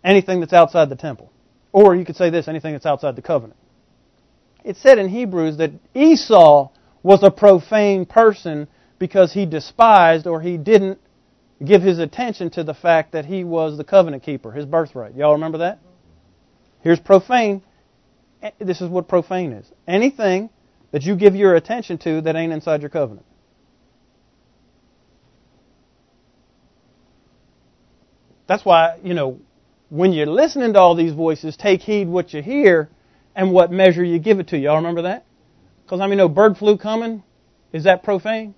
[0.05, 1.33] Anything that's outside the temple.
[1.73, 3.59] Or you could say this anything that's outside the covenant.
[4.65, 6.71] It said in Hebrews that Esau
[7.03, 8.69] was a profane person
[8.99, 10.99] because he despised or he didn't
[11.65, 15.15] give his attention to the fact that he was the covenant keeper, his birthright.
[15.15, 15.79] Y'all remember that?
[16.83, 17.63] Here's profane.
[18.59, 19.71] This is what profane is.
[19.87, 20.51] Anything
[20.93, 23.27] that you give your attention to that ain't inside your covenant.
[28.47, 29.41] That's why, you know,
[29.91, 32.89] when you're listening to all these voices, take heed what you hear
[33.35, 34.59] and what measure you give it to.
[34.59, 35.27] Y'all remember that?
[35.85, 37.23] Because I mean, no bird flu coming.
[37.73, 38.55] Is that profane?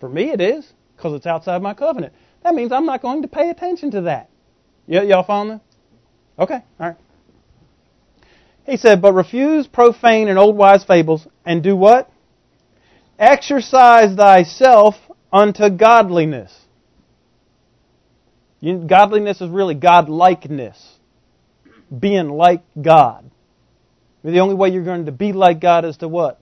[0.00, 2.12] For me, it is because it's outside my covenant.
[2.42, 4.30] That means I'm not going to pay attention to that.
[4.88, 5.60] Y- y'all following?
[6.42, 6.96] Okay, all right.
[8.66, 12.10] He said, But refuse profane and old wise fables, and do what?
[13.16, 14.96] Exercise thyself
[15.32, 16.52] unto godliness.
[18.58, 20.76] You, godliness is really godlikeness.
[21.96, 23.30] Being like God.
[24.24, 26.40] The only way you're going to be like God is to what?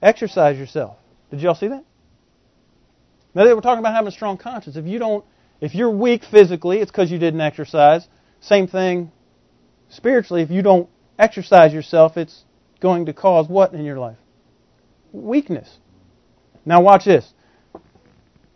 [0.00, 0.96] Exercise yourself.
[1.30, 1.84] Did y'all see that?
[3.34, 4.76] Now they were talking about having a strong conscience.
[4.76, 5.24] If you don't,
[5.60, 8.08] if you're weak physically, it's because you didn't exercise.
[8.40, 9.12] Same thing
[9.88, 10.42] spiritually.
[10.42, 12.44] If you don't exercise yourself, it's
[12.80, 14.16] going to cause what in your life?
[15.12, 15.78] Weakness.
[16.64, 17.32] Now watch this.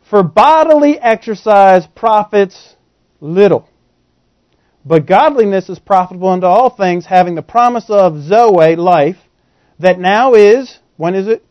[0.09, 2.77] For bodily exercise profits
[3.21, 3.69] little.
[4.85, 9.17] But godliness is profitable unto all things, having the promise of Zoe, life,
[9.79, 11.45] that now is, when is it?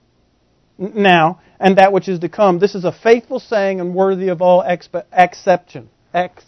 [0.77, 2.59] Now, and that which is to come.
[2.59, 5.89] This is a faithful saying and worthy of all expe- exception.
[6.13, 6.43] Ex-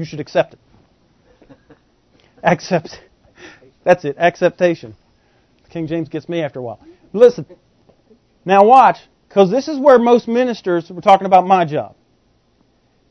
[0.00, 0.58] you should accept it.
[2.42, 3.00] Accept.
[3.84, 4.16] That's it.
[4.18, 4.96] Acceptation.
[5.68, 6.80] King James gets me after a while.
[7.12, 7.44] Listen.
[8.46, 8.96] Now watch,
[9.28, 11.94] because this is where most ministers, we're talking about my job.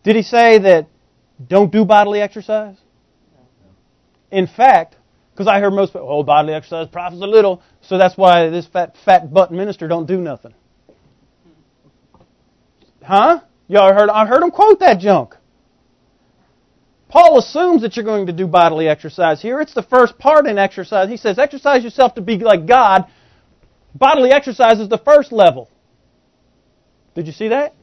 [0.04, 0.88] Did he say that
[1.48, 2.76] don't do bodily exercise?
[4.32, 4.96] In fact,
[5.32, 8.66] because I heard most people, oh, bodily exercise profits a little, so that's why this
[8.66, 10.56] fat, fat butt minister don't do nothing.
[13.04, 13.42] Huh?
[13.68, 15.36] Y'all heard, I heard him quote that junk.
[17.10, 19.60] Paul assumes that you're going to do bodily exercise here.
[19.60, 21.10] It's the first part in exercise.
[21.10, 23.06] He says, exercise yourself to be like God.
[23.96, 25.70] Bodily exercise is the first level.
[27.16, 27.74] Did you see that?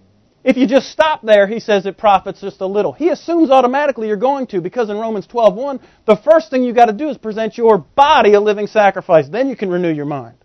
[0.45, 2.93] If you just stop there, he says it profits just a little.
[2.93, 6.87] He assumes automatically you're going to because in Romans 12:1, the first thing you got
[6.87, 9.29] to do is present your body a living sacrifice.
[9.29, 10.37] Then you can renew your mind.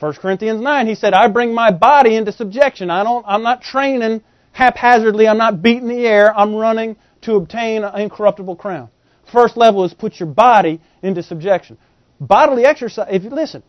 [0.00, 2.90] 1 Corinthians 9, he said, I bring my body into subjection.
[2.90, 4.22] I don't, I'm not training
[4.58, 5.28] haphazardly.
[5.28, 6.36] I'm not beating the air.
[6.36, 8.90] I'm running to obtain an incorruptible crown.
[9.30, 11.78] First level is put your body into subjection.
[12.20, 13.62] Bodily exercise, if you listen,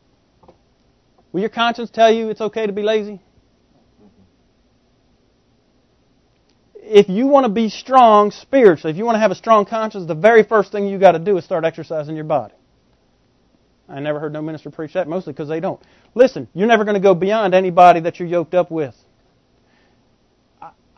[1.31, 3.21] will your conscience tell you it's okay to be lazy?
[6.89, 10.07] if you want to be strong spiritually, if you want to have a strong conscience,
[10.07, 12.55] the very first thing you got to do is start exercising your body.
[13.87, 15.79] I never heard no minister preach that, mostly because they don't.
[16.15, 18.95] Listen, you're never going to go beyond anybody that you're yoked up with.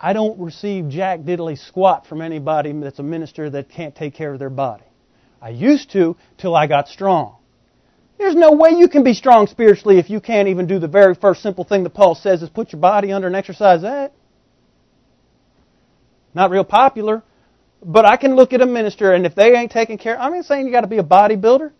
[0.03, 4.33] I don't receive jack diddly squat from anybody that's a minister that can't take care
[4.33, 4.83] of their body.
[5.39, 7.35] I used to till I got strong.
[8.17, 11.13] There's no way you can be strong spiritually if you can't even do the very
[11.13, 14.13] first simple thing that Paul says is put your body under and exercise that.
[16.33, 17.23] not real popular,
[17.83, 20.45] but I can look at a minister and if they ain't taking care, I'm not
[20.45, 21.71] saying you got to be a bodybuilder.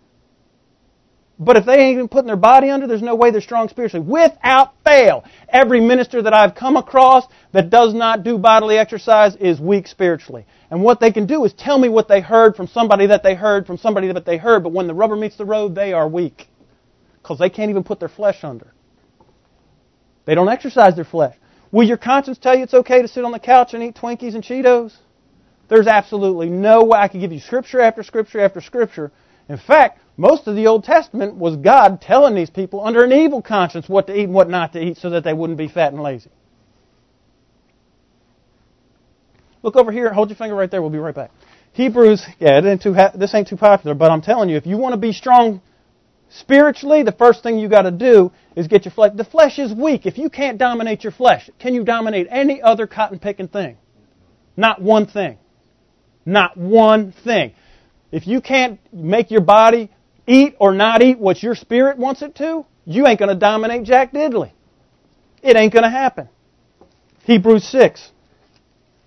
[1.42, 4.06] But if they ain't even putting their body under, there's no way they're strong spiritually.
[4.06, 9.60] Without fail, every minister that I've come across that does not do bodily exercise is
[9.60, 10.46] weak spiritually.
[10.70, 13.36] And what they can do is tell me what they heard from somebody that they
[13.36, 16.08] heard from somebody that they heard, but when the rubber meets the road, they are
[16.08, 16.48] weak.
[17.22, 18.74] Because they can't even put their flesh under.
[20.26, 21.36] They don't exercise their flesh.
[21.72, 24.36] Will your conscience tell you it's okay to sit on the couch and eat Twinkies
[24.36, 24.94] and Cheetos?
[25.70, 29.12] There's absolutely no way I could give you scripture after scripture after scripture.
[29.48, 33.42] In fact, most of the Old Testament was God telling these people under an evil
[33.42, 35.94] conscience what to eat and what not to eat so that they wouldn't be fat
[35.94, 36.30] and lazy.
[39.64, 40.12] Look over here.
[40.14, 40.82] Hold your finger right there.
[40.82, 41.32] We'll be right back.
[41.74, 44.94] Hebrews, yeah, ain't too, this ain't too popular, but I'm telling you, if you want
[44.94, 45.62] to be strong
[46.30, 49.14] spiritually, the first thing you got to do is get your flesh.
[49.16, 50.06] The flesh is weak.
[50.06, 53.78] If you can't dominate your flesh, can you dominate any other cotton picking thing?
[54.58, 55.38] Not one thing.
[56.26, 57.54] Not one thing.
[58.12, 59.90] If you can't make your body
[60.28, 63.84] eat or not eat what your spirit wants it to, you ain't going to dominate
[63.84, 64.52] Jack Diddley.
[65.42, 66.28] It ain't going to happen.
[67.24, 68.11] Hebrews 6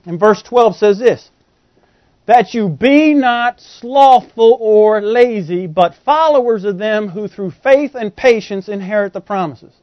[0.06, 1.30] and verse 12 says this
[2.26, 8.16] that you be not slothful or lazy, but followers of them who through faith and
[8.16, 9.74] patience inherit the promises.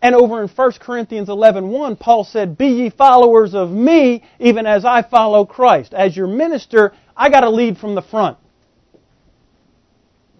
[0.00, 4.84] And over in 1 Corinthians 11:1, Paul said, "Be ye followers of me, even as
[4.84, 8.36] I follow Christ." As your minister, I got to lead from the front.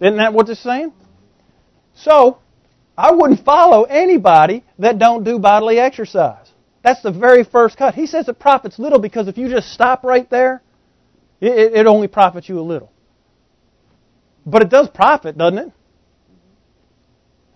[0.01, 0.92] Isn't that what it's saying?
[1.94, 2.38] So,
[2.96, 6.46] I wouldn't follow anybody that don't do bodily exercise.
[6.83, 7.94] That's the very first cut.
[7.94, 10.62] He says it profits little because if you just stop right there,
[11.40, 12.92] it, it only profits you a little.
[14.46, 15.72] But it does profit, doesn't it?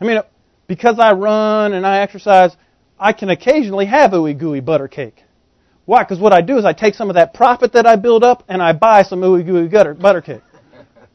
[0.00, 0.20] I mean,
[0.66, 2.56] because I run and I exercise,
[2.98, 5.22] I can occasionally have ooey gooey butter cake.
[5.84, 6.02] Why?
[6.02, 8.44] Because what I do is I take some of that profit that I build up
[8.48, 10.42] and I buy some ooey gooey butter, butter cake.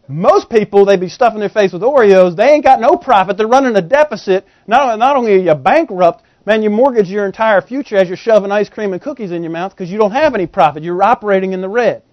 [0.07, 2.35] Most people, they be stuffing their face with Oreos.
[2.35, 3.37] They ain't got no profit.
[3.37, 4.45] They're running a deficit.
[4.67, 8.51] Not, not only are you bankrupt, man, you mortgage your entire future as you're shoving
[8.51, 10.83] ice cream and cookies in your mouth because you don't have any profit.
[10.83, 12.03] You're operating in the red.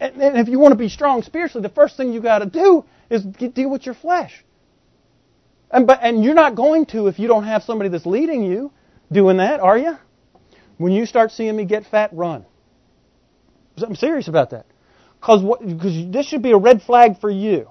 [0.00, 2.84] And if you want to be strong spiritually, the first thing you got to do
[3.10, 4.44] is deal with your flesh.
[5.70, 8.72] And, but, and you're not going to if you don't have somebody that's leading you
[9.10, 9.96] doing that, are you?
[10.78, 12.46] When you start seeing me get fat, run.
[13.82, 14.66] I'm serious about that.
[15.20, 15.42] Because
[16.12, 17.70] this should be a red flag for you.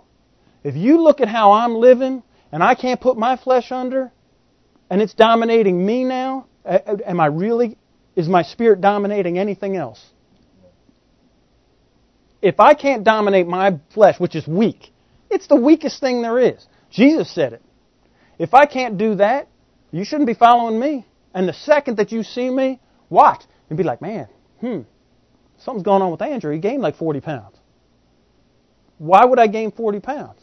[0.63, 4.11] If you look at how I'm living and I can't put my flesh under
[4.89, 7.77] and it's dominating me now, am I really,
[8.15, 10.03] is my spirit dominating anything else?
[12.41, 14.91] If I can't dominate my flesh, which is weak,
[15.29, 16.65] it's the weakest thing there is.
[16.89, 17.61] Jesus said it.
[18.37, 19.47] If I can't do that,
[19.91, 21.05] you shouldn't be following me.
[21.33, 24.27] And the second that you see me, watch and be like, man,
[24.59, 24.81] hmm,
[25.59, 26.53] something's going on with Andrew.
[26.53, 27.55] He gained like 40 pounds.
[28.97, 30.39] Why would I gain 40 pounds?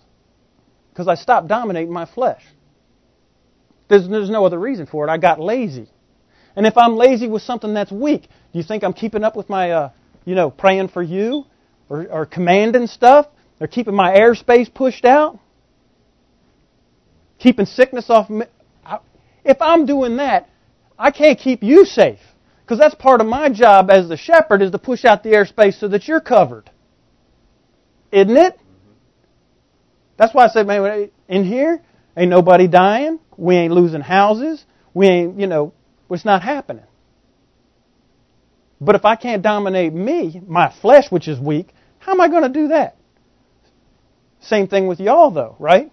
[0.90, 2.42] Because I stopped dominating my flesh.
[3.88, 5.11] There's, there's no other reason for it.
[5.11, 5.88] I got lazy.
[6.57, 9.48] And if I'm lazy with something that's weak, do you think I'm keeping up with
[9.48, 9.90] my, uh,
[10.24, 11.44] you know, praying for you
[11.88, 13.27] or, or commanding stuff?
[13.59, 15.38] They're keeping my airspace pushed out,
[17.38, 18.46] keeping sickness off me.
[19.44, 20.48] If I'm doing that,
[20.98, 22.20] I can't keep you safe
[22.64, 25.79] because that's part of my job as the shepherd is to push out the airspace
[25.79, 26.70] so that you're covered.
[28.11, 28.55] Isn't it?
[28.55, 28.92] Mm-hmm.
[30.16, 31.83] That's why I said, man, in here,
[32.16, 33.18] ain't nobody dying.
[33.37, 34.64] We ain't losing houses.
[34.94, 35.74] We ain't, you know,
[36.09, 36.85] it's not happening.
[38.81, 42.42] But if I can't dominate me, my flesh, which is weak, how am I going
[42.44, 42.96] to do that?
[44.40, 45.90] Same thing with y'all, though, right?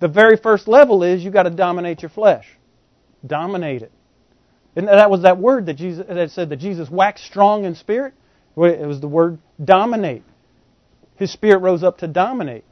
[0.00, 2.46] The very first level is you got to dominate your flesh.
[3.26, 3.92] Dominate it.
[4.76, 8.12] And that was that word that Jesus that said that Jesus waxed strong in spirit.
[8.56, 10.22] It was the word dominate.
[11.16, 12.64] His spirit rose up to dominate.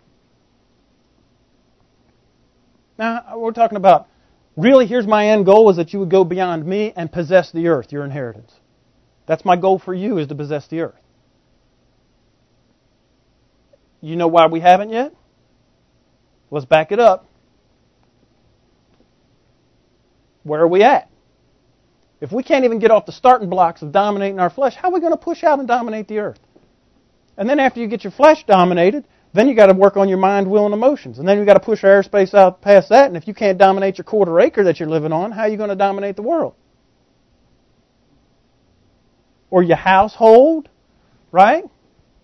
[2.99, 4.07] Now we're talking about
[4.55, 7.69] really here's my end goal is that you would go beyond me and possess the
[7.69, 8.53] earth, your inheritance.
[9.27, 11.01] That's my goal for you is to possess the earth.
[14.03, 15.15] You know why we haven't yet?
[16.51, 17.27] Let's back it up.
[20.43, 21.09] Where are we at?
[22.25, 24.95] If we can't even get off the starting blocks of dominating our flesh, how are
[24.95, 26.41] we going to push out and dominate the earth?
[27.37, 30.17] And then after you get your flesh dominated, then you got to work on your
[30.17, 31.19] mind, will, and emotions.
[31.19, 33.09] And then you got to push our airspace out past that.
[33.09, 35.59] And if you can't dominate your quarter acre that you're living on, how are you
[35.59, 36.55] going to dominate the world?
[39.51, 40.71] Or your household,
[41.31, 41.65] right?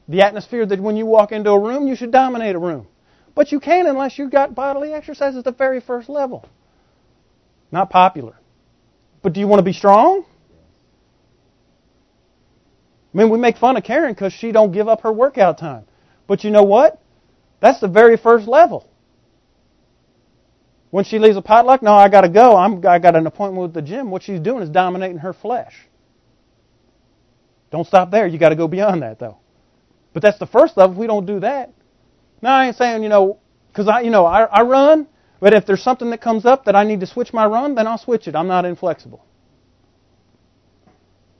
[0.09, 2.87] The atmosphere that when you walk into a room, you should dominate a room.
[3.35, 6.49] But you can't unless you've got bodily exercise at the very first level.
[7.71, 8.40] Not popular.
[9.23, 10.25] But do you want to be strong?
[13.13, 15.85] I mean, we make fun of Karen because she don't give up her workout time.
[16.27, 17.01] But you know what?
[17.61, 18.89] That's the very first level.
[20.91, 22.57] When she leaves a potluck, no, I got to go.
[22.57, 24.11] I'm, I got an appointment with the gym.
[24.11, 25.75] What she's doing is dominating her flesh.
[27.71, 28.27] Don't stop there.
[28.27, 29.39] You got to go beyond that, though.
[30.13, 30.93] But that's the first level.
[30.93, 31.73] If we don't do that,
[32.43, 33.39] now I ain't saying you know,
[33.73, 35.07] because I you know I, I run.
[35.41, 37.87] But if there's something that comes up that I need to switch my run, then
[37.87, 38.37] I'll switch it.
[38.37, 39.25] I'm not inflexible.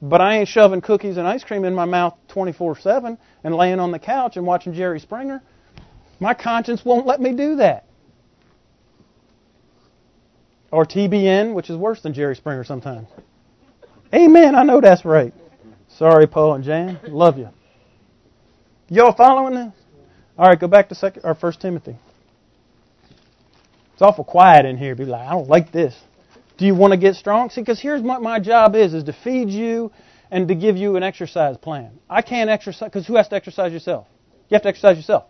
[0.03, 3.93] But I ain't shoving cookies and ice cream in my mouth 24/7 and laying on
[3.93, 5.43] the couch and watching Jerry Springer.
[6.19, 7.85] My conscience won't let me do that.
[10.71, 13.09] Or TBN, which is worse than Jerry Springer sometimes.
[14.15, 14.55] Amen.
[14.55, 15.35] I know that's right.
[15.89, 16.99] Sorry, Paul and Jan.
[17.09, 17.51] Love you.
[18.89, 19.73] Y'all following this?
[20.39, 21.97] All right, go back to second or First Timothy.
[24.01, 24.95] It's awful quiet in here.
[24.95, 25.95] Be like, I don't like this.
[26.57, 27.51] Do you want to get strong?
[27.51, 29.93] See, because here's what my job is: is to feed you
[30.31, 31.91] and to give you an exercise plan.
[32.09, 34.07] I can't exercise because who has to exercise yourself?
[34.49, 35.25] You have to exercise yourself.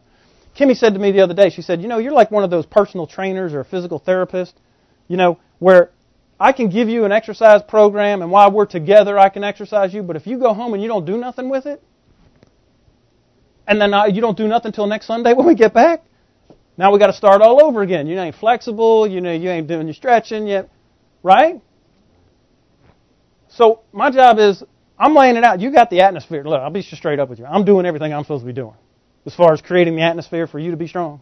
[0.56, 1.50] Kimmy said to me the other day.
[1.50, 4.54] She said, "You know, you're like one of those personal trainers or a physical therapist."
[5.08, 5.90] you know, where
[6.38, 10.04] I can give you an exercise program and while we're together I can exercise you,
[10.04, 11.82] but if you go home and you don't do nothing with it,
[13.66, 16.04] and then I, you don't do nothing until next Sunday when we get back,
[16.80, 18.06] now we got to start all over again.
[18.06, 20.70] You ain't flexible, you know, you ain't doing your stretching yet,
[21.22, 21.60] right?
[23.48, 24.62] So my job is
[24.98, 25.60] I'm laying it out.
[25.60, 26.42] You got the atmosphere.
[26.42, 27.44] Look, I'll be straight up with you.
[27.44, 28.76] I'm doing everything I'm supposed to be doing
[29.26, 31.20] as far as creating the atmosphere for you to be strong.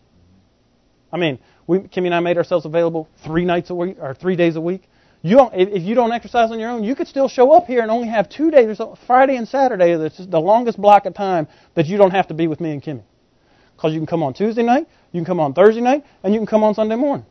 [1.12, 4.36] I mean, we, Kimmy and I made ourselves available three nights a week or three
[4.36, 4.88] days a week.
[5.22, 7.80] You don't, if you don't exercise on your own, you could still show up here
[7.80, 9.96] and only have two days, Friday and Saturday.
[9.96, 12.80] That's the longest block of time that you don't have to be with me and
[12.80, 13.02] Kimmy.
[13.78, 16.40] Because you can come on Tuesday night, you can come on Thursday night, and you
[16.40, 17.24] can come on Sunday morning.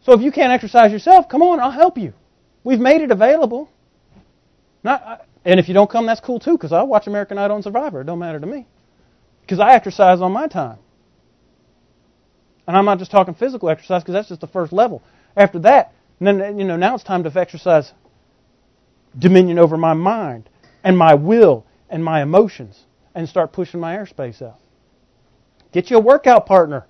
[0.00, 2.14] So if you can't exercise yourself, come on, I'll help you.
[2.64, 3.68] We've made it available.
[4.82, 7.64] Not, and if you don't come, that's cool too, because I watch American Idol and
[7.64, 8.00] Survivor.
[8.00, 8.66] It don't matter to me,
[9.42, 10.78] because I exercise on my time.
[12.66, 15.02] And I'm not just talking physical exercise because that's just the first level.
[15.36, 17.92] After that, then you know now it's time to exercise
[19.18, 20.48] dominion over my mind
[20.82, 24.58] and my will and my emotions and start pushing my airspace out.
[25.72, 26.86] Get you a workout partner,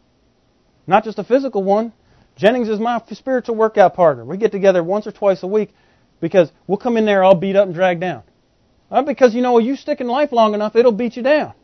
[0.87, 1.93] not just a physical one.
[2.37, 4.25] Jennings is my spiritual workout partner.
[4.25, 5.71] We get together once or twice a week
[6.21, 8.23] because we'll come in there all beat up and dragged down.
[8.91, 11.55] Not because you know you stick in life long enough, it'll beat you down.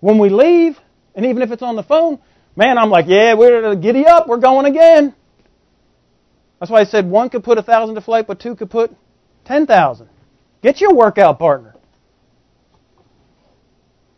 [0.00, 0.78] When we leave,
[1.14, 2.20] and even if it's on the phone,
[2.58, 5.14] Man, I'm like, yeah, we're giddy up, we're going again.
[6.58, 8.90] That's why I said one could put a thousand to flight, but two could put
[9.44, 10.08] ten thousand.
[10.60, 11.76] Get your workout partner.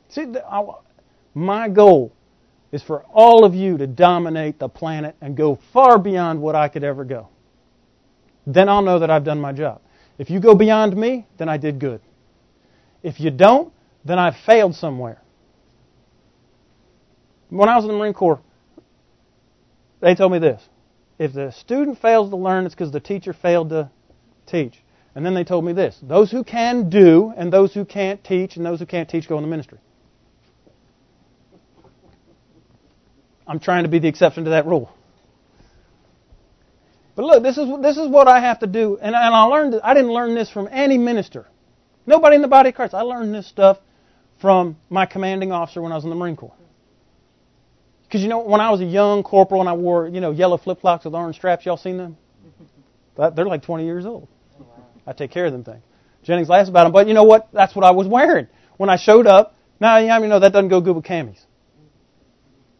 [0.08, 0.24] See,
[1.34, 2.12] my goal
[2.72, 6.68] is for all of you to dominate the planet and go far beyond what I
[6.68, 7.28] could ever go.
[8.46, 9.80] Then I'll know that I've done my job.
[10.18, 12.00] If you go beyond me, then I did good.
[13.02, 13.72] If you don't,
[14.04, 15.20] then I've failed somewhere.
[17.48, 18.40] When I was in the Marine Corps,
[20.00, 20.62] they told me this.
[21.18, 23.90] If the student fails to learn, it's because the teacher failed to
[24.46, 24.83] teach.
[25.14, 28.56] And then they told me this those who can do, and those who can't teach,
[28.56, 29.78] and those who can't teach go in the ministry.
[33.50, 34.94] I'm trying to be the exception to that rule.
[37.16, 39.74] But look, this is this is what I have to do, and, and I learned.
[39.82, 41.48] I didn't learn this from any minister,
[42.06, 42.94] nobody in the body of Christ.
[42.94, 43.78] I learned this stuff
[44.40, 46.54] from my commanding officer when I was in the Marine Corps.
[48.04, 50.56] Because you know, when I was a young corporal and I wore, you know, yellow
[50.56, 52.16] flip flops with orange straps, y'all seen them?
[53.34, 54.28] They're like 20 years old.
[55.08, 55.82] I take care of them things.
[56.22, 57.48] Jennings laughs about them, but you know what?
[57.52, 59.56] That's what I was wearing when I showed up.
[59.80, 61.40] Now, you know, that doesn't go good with camis.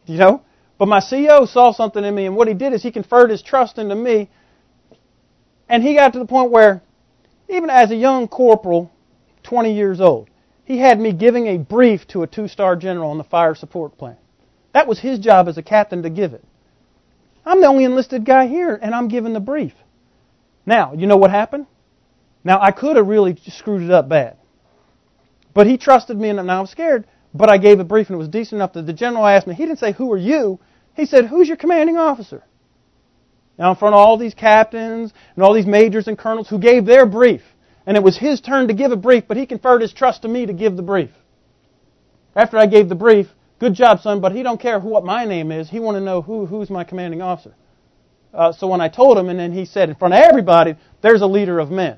[0.05, 0.43] You know?
[0.81, 3.43] But my CEO saw something in me, and what he did is he conferred his
[3.43, 4.31] trust into me,
[5.69, 6.81] and he got to the point where,
[7.47, 8.91] even as a young corporal,
[9.43, 10.27] 20 years old,
[10.65, 14.17] he had me giving a brief to a two-star general on the fire support plan.
[14.73, 16.43] That was his job as a captain to give it.
[17.45, 19.73] I'm the only enlisted guy here, and I'm giving the brief.
[20.65, 21.67] Now, you know what happened?
[22.43, 24.35] Now, I could have really screwed it up bad.
[25.53, 27.05] But he trusted me, and I was scared,
[27.35, 29.53] but I gave a brief, and it was decent enough that the general asked me,
[29.53, 30.59] he didn't say, Who are you?
[31.01, 32.43] He said, Who's your commanding officer?
[33.57, 36.85] Now, in front of all these captains and all these majors and colonels who gave
[36.85, 37.41] their brief,
[37.87, 40.27] and it was his turn to give a brief, but he conferred his trust to
[40.27, 41.09] me to give the brief.
[42.35, 43.25] After I gave the brief,
[43.57, 45.69] Good job, son, but he don't care who, what my name is.
[45.71, 47.55] He want to know who who's my commanding officer.
[48.31, 51.21] Uh, so when I told him, and then he said in front of everybody, "There's
[51.21, 51.97] a leader of men."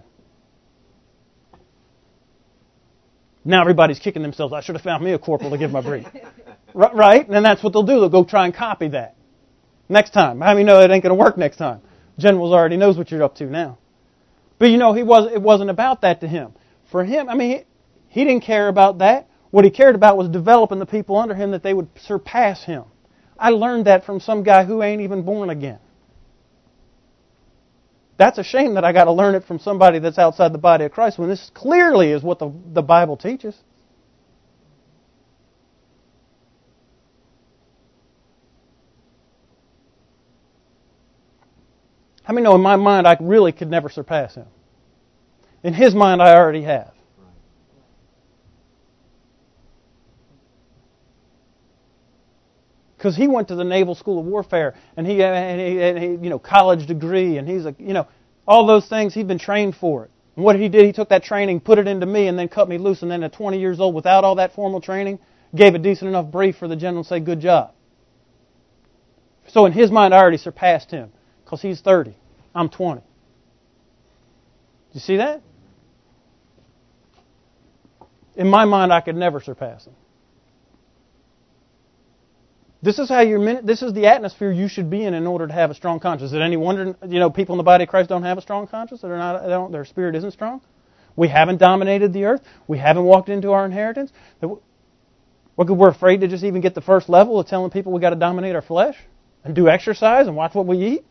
[3.46, 4.54] Now everybody's kicking themselves.
[4.54, 6.06] I should have found me a corporal to give my brief.
[6.74, 7.28] right?
[7.28, 8.00] And that's what they'll do.
[8.00, 9.16] They'll go try and copy that.
[9.90, 10.42] Next time.
[10.42, 11.82] How many know it ain't going to work next time?
[12.18, 13.78] Generals already knows what you're up to now.
[14.60, 16.54] But you know, he was, it wasn't about that to him.
[16.92, 17.66] For him, I mean,
[18.10, 19.28] he, he didn't care about that.
[19.52, 22.86] What he cared about was developing the people under him that they would surpass him.
[23.38, 25.80] I learned that from some guy who ain't even born again.
[28.18, 30.86] That's a shame that I got to learn it from somebody that's outside the body
[30.86, 33.56] of Christ when this clearly is what the, the Bible teaches.
[42.24, 44.48] How many know in my mind I really could never surpass him?
[45.62, 46.92] In his mind, I already have.
[52.98, 56.08] Because he went to the Naval School of Warfare and he, and he, and he,
[56.24, 58.08] you know, college degree and he's a, you know,
[58.48, 60.12] all those things he'd been trained for it.
[60.38, 62.70] And what he did, he took that training, put it into me, and then cut
[62.70, 63.02] me loose.
[63.02, 65.20] And then at 20 years old, without all that formal training,
[65.54, 67.74] gave a decent enough brief for the general to say, "Good job."
[69.48, 71.12] So in his mind, I already surpassed him
[71.54, 72.16] because he's 30.
[72.56, 73.02] I'm 20.
[74.94, 75.42] You see that?
[78.36, 79.94] In my mind, I could never surpass him.
[82.82, 83.62] This is how you're.
[83.62, 86.32] This is the atmosphere you should be in in order to have a strong conscience.
[86.32, 88.42] Is it any wonder, you know, people in the body of Christ don't have a
[88.42, 89.02] strong conscience?
[89.02, 89.44] They're not.
[89.44, 90.62] They don't, their spirit isn't strong.
[91.16, 92.42] We haven't dominated the earth.
[92.68, 94.12] We haven't walked into our inheritance.
[95.56, 98.16] We're afraid to just even get the first level of telling people we got to
[98.18, 98.98] dominate our flesh
[99.44, 101.06] and do exercise and watch what we eat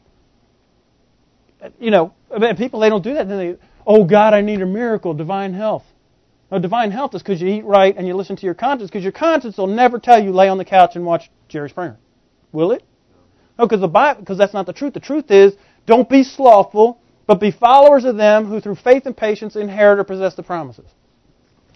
[1.79, 2.15] you know,
[2.57, 3.29] people they don't do that.
[3.29, 3.57] Then they,
[3.87, 5.85] oh God, I need a miracle, divine health.
[6.51, 8.91] No, divine health is because you eat right and you listen to your conscience.
[8.91, 11.99] Because your conscience will never tell you lay on the couch and watch Jerry Springer,
[12.53, 12.85] will it?
[13.59, 14.95] No, because the Bible, because that's not the truth.
[14.95, 15.55] The truth is,
[15.87, 20.05] don't be slothful, but be followers of them who, through faith and patience, inherit or
[20.05, 20.87] possess the promises.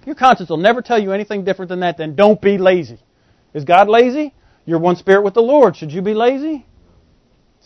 [0.05, 1.97] Your conscience will never tell you anything different than that.
[1.97, 2.99] Then don't be lazy.
[3.55, 4.34] Is God lazy?
[4.64, 5.76] You're one spirit with the Lord.
[5.76, 6.66] Should you be lazy?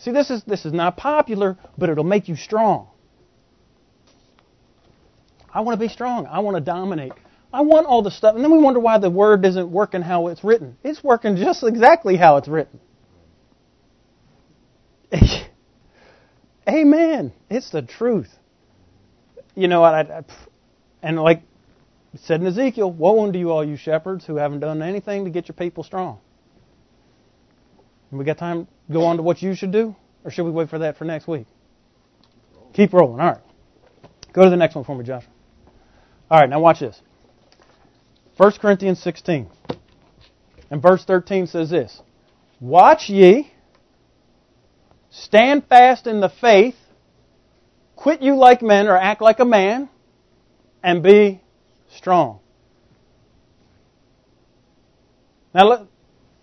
[0.01, 2.87] See, this is, this is not popular, but it'll make you strong.
[5.53, 6.25] I want to be strong.
[6.25, 7.13] I want to dominate.
[7.53, 8.33] I want all the stuff.
[8.33, 10.77] And then we wonder why the word isn't working how it's written.
[10.83, 12.79] It's working just exactly how it's written.
[16.67, 17.31] Amen.
[17.49, 18.29] It's the truth.
[19.53, 20.23] You know, I, I,
[21.03, 21.43] and like
[22.15, 25.47] said in Ezekiel, woe unto you all you shepherds who haven't done anything to get
[25.47, 26.19] your people strong.
[28.11, 29.95] We got time go on to what you should do?
[30.23, 31.47] Or should we wait for that for next week?
[32.73, 33.19] Keep rolling.
[33.19, 33.41] All right.
[34.33, 35.25] Go to the next one for me, Josh.
[36.29, 37.01] All right, now watch this.
[38.37, 39.49] 1 Corinthians 16.
[40.69, 42.01] And verse 13 says this
[42.61, 43.51] Watch ye,
[45.09, 46.75] stand fast in the faith,
[47.95, 49.89] quit you like men or act like a man,
[50.81, 51.41] and be
[51.89, 52.39] strong.
[55.53, 55.89] Now, look,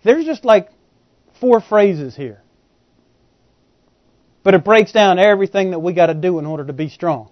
[0.03, 0.69] there's just like
[1.39, 2.41] four phrases here.
[4.43, 7.29] But it breaks down everything that we got to do in order to be strong.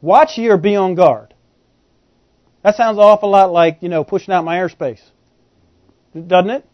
[0.00, 1.34] Watch ye or be on guard.
[2.62, 5.00] That sounds an awful lot like, you know, pushing out my airspace.
[6.14, 6.66] Doesn't it?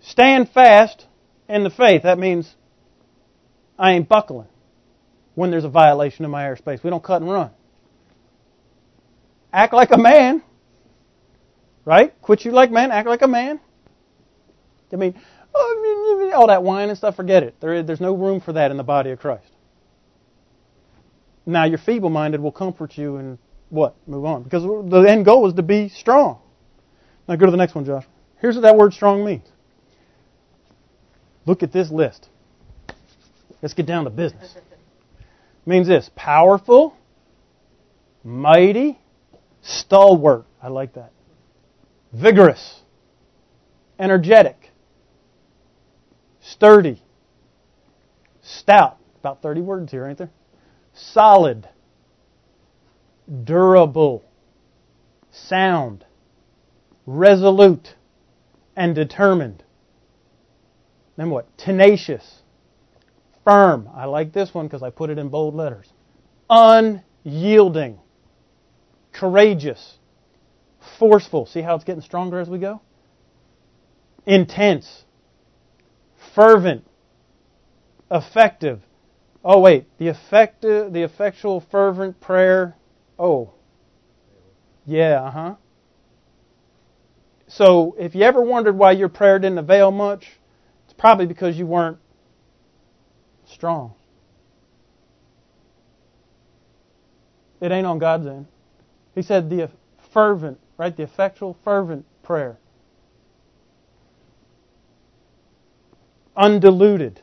[0.00, 1.06] Stand fast
[1.48, 2.02] in the faith.
[2.02, 2.54] That means
[3.78, 4.48] I ain't buckling
[5.34, 6.82] when there's a violation of my airspace.
[6.82, 7.50] We don't cut and run.
[9.52, 10.42] Act like a man.
[11.84, 12.20] Right?
[12.20, 13.60] Quit you like man, act like a man.
[14.92, 15.14] I
[15.54, 17.54] oh, mean, all that wine and stuff, forget it.
[17.60, 19.50] There, there's no room for that in the body of Christ.
[21.46, 23.38] Now, your feeble minded will comfort you and
[23.70, 23.94] what?
[24.06, 24.42] Move on.
[24.42, 26.40] Because the end goal is to be strong.
[27.28, 28.04] Now, go to the next one, Josh.
[28.40, 29.46] Here's what that word strong means.
[31.46, 32.28] Look at this list.
[33.62, 34.54] Let's get down to business.
[35.66, 36.96] Means this powerful,
[38.22, 38.98] mighty,
[39.62, 40.44] stalwart.
[40.62, 41.12] I like that.
[42.12, 42.80] Vigorous,
[43.98, 44.67] energetic,
[46.52, 47.02] sturdy,
[48.42, 48.98] stout.
[49.20, 50.30] About 30 words here, ain't there?
[50.94, 51.68] Solid,
[53.44, 54.24] durable,
[55.30, 56.04] sound,
[57.04, 57.94] resolute,
[58.76, 59.64] and determined.
[61.16, 61.46] Then what?
[61.58, 62.42] Tenacious,
[63.44, 63.88] firm.
[63.92, 65.92] I like this one because I put it in bold letters.
[66.48, 67.98] Unyielding,
[69.12, 69.98] courageous,
[70.98, 71.44] forceful.
[71.46, 72.80] See how it's getting stronger as we go?
[74.26, 75.04] Intense,
[76.34, 76.84] fervent,
[78.10, 78.80] effective.
[79.44, 82.76] Oh wait, the effective, the effectual, fervent prayer.
[83.18, 83.52] Oh,
[84.86, 85.54] yeah, uh huh.
[87.46, 90.32] So if you ever wondered why your prayer didn't avail much,
[90.84, 91.98] it's probably because you weren't
[93.46, 93.94] strong.
[97.60, 98.46] It ain't on God's end.
[99.14, 99.70] He said the
[100.12, 100.96] fervent, right?
[100.96, 102.58] The effectual, fervent prayer.
[106.38, 107.20] Undiluted.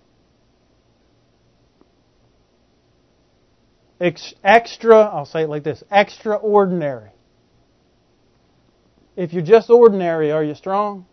[4.00, 7.12] Ex- extra, I'll say it like this extraordinary.
[9.16, 11.06] If you're just ordinary, are you strong?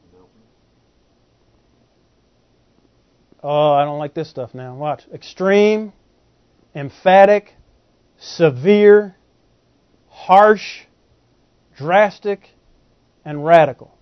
[3.43, 4.75] Oh, I don't like this stuff now.
[4.75, 5.03] Watch.
[5.13, 5.93] Extreme,
[6.75, 7.55] emphatic,
[8.19, 9.17] severe,
[10.09, 10.83] harsh,
[11.77, 12.51] drastic,
[13.25, 13.97] and radical.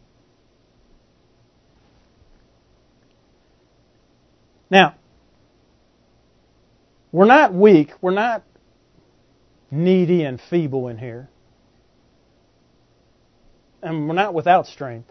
[4.71, 4.95] Now,
[7.13, 8.45] we're not weak, we're not
[9.71, 11.29] needy and feeble in here.
[13.83, 15.11] And we're not without strength.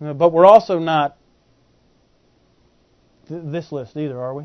[0.00, 1.16] Uh, but we're also not
[3.28, 4.44] th- this list either, are we?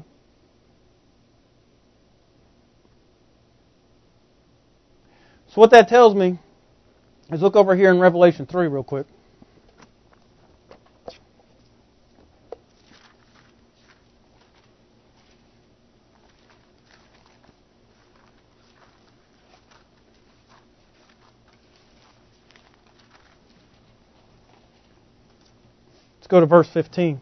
[5.48, 6.40] So, what that tells me
[7.32, 9.08] is look over here in Revelation 3 real quick.
[26.32, 27.16] Go to verse 15.
[27.18, 27.22] It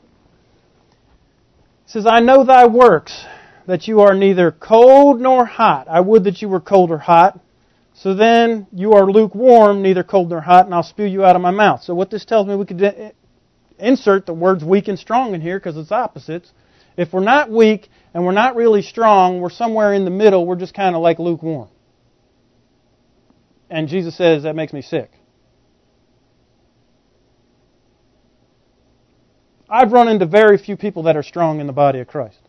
[1.87, 3.25] says, I know thy works,
[3.65, 5.87] that you are neither cold nor hot.
[5.89, 7.39] I would that you were cold or hot.
[7.95, 11.41] So then you are lukewarm, neither cold nor hot, and I'll spew you out of
[11.41, 11.83] my mouth.
[11.83, 13.13] So what this tells me, we could
[13.79, 16.51] insert the words weak and strong in here because it's opposites.
[16.95, 20.45] If we're not weak and we're not really strong, we're somewhere in the middle.
[20.45, 21.69] We're just kind of like lukewarm.
[23.69, 25.11] And Jesus says that makes me sick.
[29.69, 32.39] I've run into very few people that are strong in the body of Christ.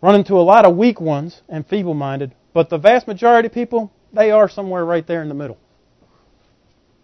[0.00, 3.54] Run into a lot of weak ones and feeble minded, but the vast majority of
[3.54, 5.58] people, they are somewhere right there in the middle.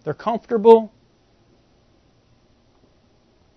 [0.05, 0.93] They're comfortable,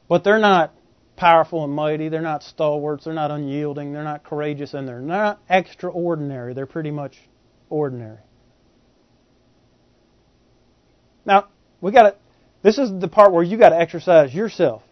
[0.08, 0.74] but they're not
[1.18, 2.08] powerful and mighty.
[2.08, 3.04] They're not stalwarts.
[3.04, 3.92] They're not unyielding.
[3.92, 6.54] They're not courageous, and they're not extraordinary.
[6.54, 7.18] They're pretty much
[7.70, 8.20] ordinary.
[11.26, 11.50] Now,
[11.82, 12.16] we got to.
[12.64, 14.84] This is the part where you got to exercise yourself.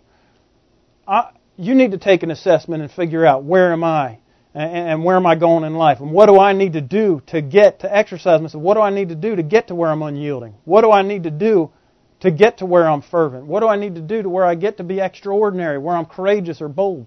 [1.07, 4.19] I, you need to take an assessment and figure out where am I
[4.53, 5.99] and where am I going in life?
[5.99, 8.63] And what do I need to do to get to exercise myself?
[8.63, 10.55] What do I need to do to get to where I'm unyielding?
[10.63, 11.71] What do I need to do
[12.21, 13.45] to get to where I'm fervent?
[13.45, 16.05] What do I need to do to where I get to be extraordinary, where I'm
[16.05, 17.05] courageous or bold?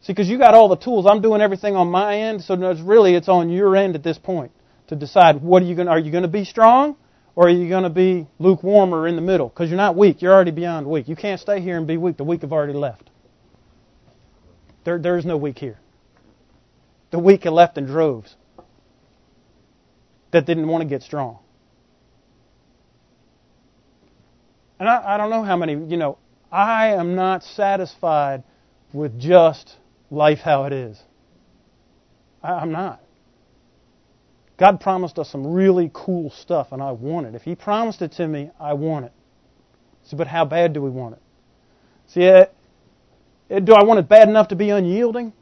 [0.00, 1.06] See, because you got all the tools.
[1.06, 4.18] I'm doing everything on my end, so it's really it's on your end at this
[4.18, 4.50] point
[4.88, 5.86] to decide what are you going.
[5.86, 6.96] Are you going to be strong,
[7.38, 9.48] or are you going to be lukewarm or in the middle?
[9.48, 10.22] Because you're not weak.
[10.22, 11.06] You're already beyond weak.
[11.06, 12.16] You can't stay here and be weak.
[12.16, 13.10] The weak have already left.
[14.82, 15.78] There, there is no weak here.
[17.12, 18.34] The weak have left in droves
[20.32, 21.38] that didn't want to get strong.
[24.80, 26.18] And I, I don't know how many, you know,
[26.50, 28.42] I am not satisfied
[28.92, 29.76] with just
[30.10, 31.00] life how it is.
[32.42, 33.00] I, I'm not.
[34.58, 37.34] God promised us some really cool stuff, and I want it.
[37.34, 39.12] If He promised it to me, I want it.
[40.04, 41.22] See, but how bad do we want it?
[42.08, 42.54] See, it,
[43.48, 45.32] it, do I want it bad enough to be unyielding?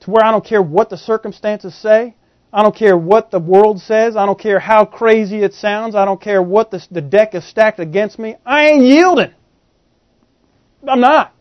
[0.00, 2.14] To where I don't care what the circumstances say?
[2.52, 4.16] I don't care what the world says.
[4.16, 5.94] I don't care how crazy it sounds.
[5.94, 8.36] I don't care what the, the deck is stacked against me.
[8.44, 9.32] I ain't yielding.
[10.86, 11.34] I'm not.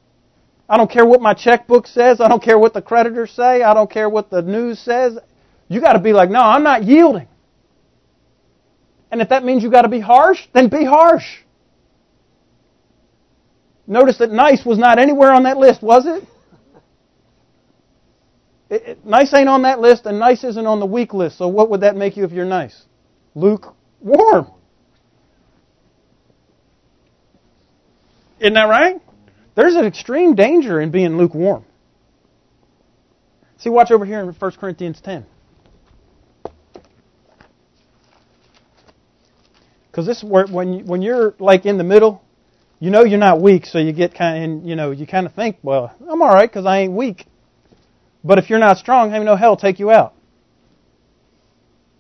[0.70, 2.20] I don't care what my checkbook says.
[2.20, 3.62] I don't care what the creditors say.
[3.62, 5.18] I don't care what the news says.
[5.68, 7.28] You got to be like, no, I'm not yielding.
[9.12, 11.40] And if that means you got to be harsh, then be harsh.
[13.86, 16.24] Notice that nice was not anywhere on that list, was it?
[18.70, 21.38] it, it nice ain't on that list, and nice isn't on the weak list.
[21.38, 22.84] So what would that make you if you're nice?
[23.34, 24.52] Lukewarm.
[28.40, 29.02] Isn't that right?
[29.56, 31.66] There's an extreme danger in being lukewarm.
[33.58, 35.26] See, watch over here in 1 Corinthians 10.
[39.98, 42.22] Because this is where when when you're like in the middle,
[42.80, 45.34] you know you're not weak, so you get kind of you know you kind of
[45.34, 47.26] think, well, I'm all right because I ain't weak.
[48.24, 50.14] But if you're not strong, have no hell take you out.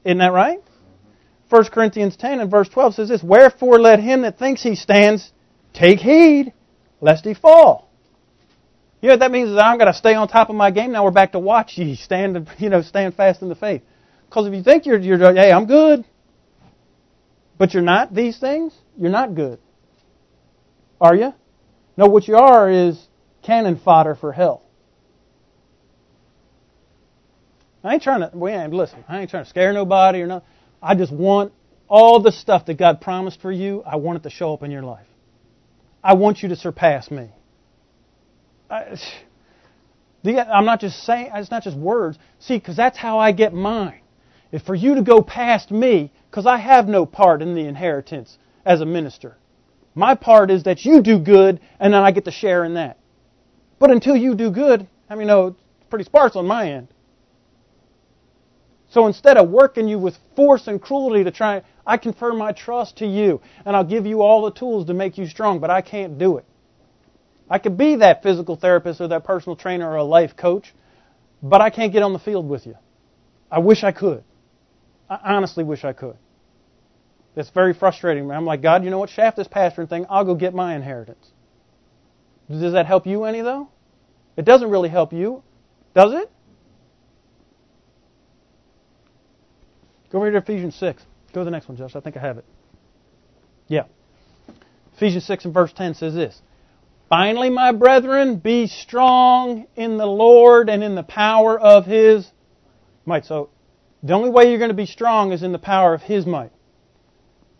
[0.05, 0.59] Isn't that right?
[1.49, 5.31] 1 Corinthians 10 and verse 12 says this, Wherefore let him that thinks he stands
[5.73, 6.53] take heed,
[7.01, 7.89] lest he fall.
[9.01, 10.91] You know what that means is I'm going to stay on top of my game.
[10.91, 13.81] Now we're back to watch ye stand, you know, stand fast in the faith.
[14.29, 16.05] Because if you think you're, you're, hey, I'm good,
[17.57, 19.59] but you're not these things, you're not good.
[20.99, 21.33] Are you?
[21.95, 23.07] No, what you are is
[23.43, 24.63] cannon fodder for hell.
[27.83, 30.47] I ain't trying to, we ain't, listen, I ain't trying to scare nobody or nothing.
[30.81, 31.53] I just want
[31.87, 34.71] all the stuff that God promised for you, I want it to show up in
[34.71, 35.07] your life.
[36.03, 37.29] I want you to surpass me.
[38.69, 38.97] I,
[40.25, 42.17] I'm not just saying, it's not just words.
[42.39, 44.01] See, because that's how I get mine.
[44.51, 48.37] If for you to go past me, because I have no part in the inheritance
[48.65, 49.37] as a minister.
[49.95, 52.97] My part is that you do good, and then I get to share in that.
[53.79, 55.57] But until you do good, I mean, no, it's
[55.89, 56.87] pretty sparse on my end.
[58.89, 62.97] So instead of working you with force and cruelty to try, I confer my trust
[62.97, 65.81] to you, and I'll give you all the tools to make you strong, but I
[65.81, 66.45] can't do it.
[67.49, 70.73] I could be that physical therapist or that personal trainer or a life coach,
[71.41, 72.75] but I can't get on the field with you.
[73.49, 74.23] I wish I could.
[75.09, 76.17] I honestly wish I could.
[77.35, 78.29] It's very frustrating.
[78.31, 79.09] I'm like, God, you know what?
[79.09, 80.05] Shaft this pastoring thing.
[80.09, 81.31] I'll go get my inheritance.
[82.49, 83.69] Does that help you any, though?
[84.37, 85.43] It doesn't really help you,
[85.93, 86.31] does it?
[90.11, 91.03] Go over to Ephesians 6.
[91.33, 91.95] Go to the next one, Josh.
[91.95, 92.45] I think I have it.
[93.67, 93.83] Yeah.
[94.95, 96.41] Ephesians 6 and verse 10 says this
[97.09, 102.29] Finally, my brethren, be strong in the Lord and in the power of His
[103.05, 103.25] might.
[103.25, 103.49] So,
[104.03, 106.51] the only way you're going to be strong is in the power of His might.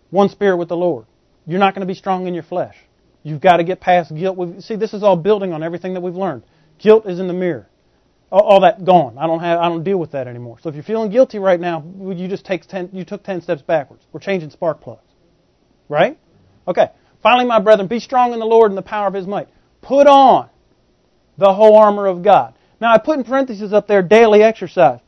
[0.10, 1.06] One spirit with the Lord.
[1.46, 2.76] You're not going to be strong in your flesh.
[3.24, 4.38] You've got to get past guilt.
[4.38, 6.44] we See, this is all building on everything that we've learned.
[6.78, 7.68] Guilt is in the mirror.
[8.30, 9.18] All that gone.
[9.18, 9.60] I don't have.
[9.60, 10.58] I don't deal with that anymore.
[10.62, 12.90] So if you're feeling guilty right now, you just take ten.
[12.92, 14.06] You took ten steps backwards.
[14.12, 15.08] We're changing spark plugs,
[15.88, 16.20] right?
[16.68, 16.90] Okay.
[17.24, 19.48] Finally, my brethren, be strong in the Lord and the power of His might.
[19.82, 20.50] Put on
[21.38, 22.54] the whole armor of God.
[22.82, 25.00] Now, I put in parentheses up there daily exercise.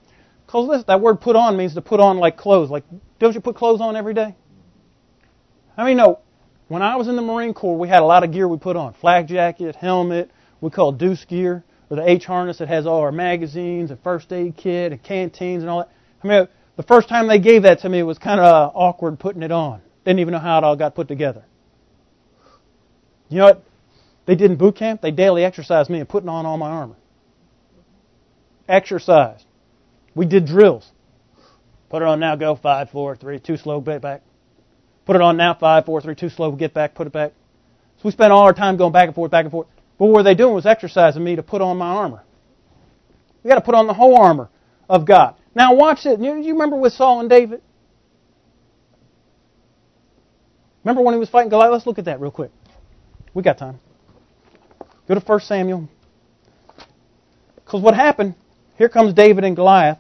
[0.50, 2.72] Because that word put on means to put on like clothes.
[2.72, 2.84] Like,
[3.20, 4.36] don't you put clothes on every day?
[5.78, 6.22] I mean, no.
[6.70, 8.76] When I was in the Marine Corps, we had a lot of gear we put
[8.76, 13.02] on flak jacket, helmet, we call deuce gear, or the H harness that has all
[13.02, 15.92] our magazines and first aid kit and canteens and all that.
[16.24, 16.48] I mean,
[16.78, 19.52] the first time they gave that to me, it was kind of awkward putting it
[19.52, 19.82] on.
[20.04, 21.44] Didn't even know how it all got put together.
[23.30, 23.64] You know what
[24.26, 25.02] they did in boot camp?
[25.02, 26.96] They daily exercised me in putting on all my armor.
[28.68, 29.46] Exercise.
[30.20, 30.92] We did drills.
[31.90, 34.22] Put it on now, go, five, four, three, two, slow, get back.
[35.06, 37.32] Put it on now, five, four, three, two, slow, get back, put it back.
[37.96, 39.70] So we spent all our time going back and forth, back and forth.
[39.98, 42.22] But what were they doing was exercising me to put on my armor.
[43.42, 44.50] We got to put on the whole armor
[44.90, 45.36] of God.
[45.56, 46.20] Now watch it.
[46.20, 47.62] You, you remember with Saul and David?
[50.84, 51.72] Remember when he was fighting Goliath?
[51.72, 52.52] Let's look at that real quick.
[53.34, 53.80] We got time.
[55.08, 55.88] Go to 1 Samuel.
[57.64, 58.36] Because what happened,
[58.78, 60.00] here comes David and Goliath,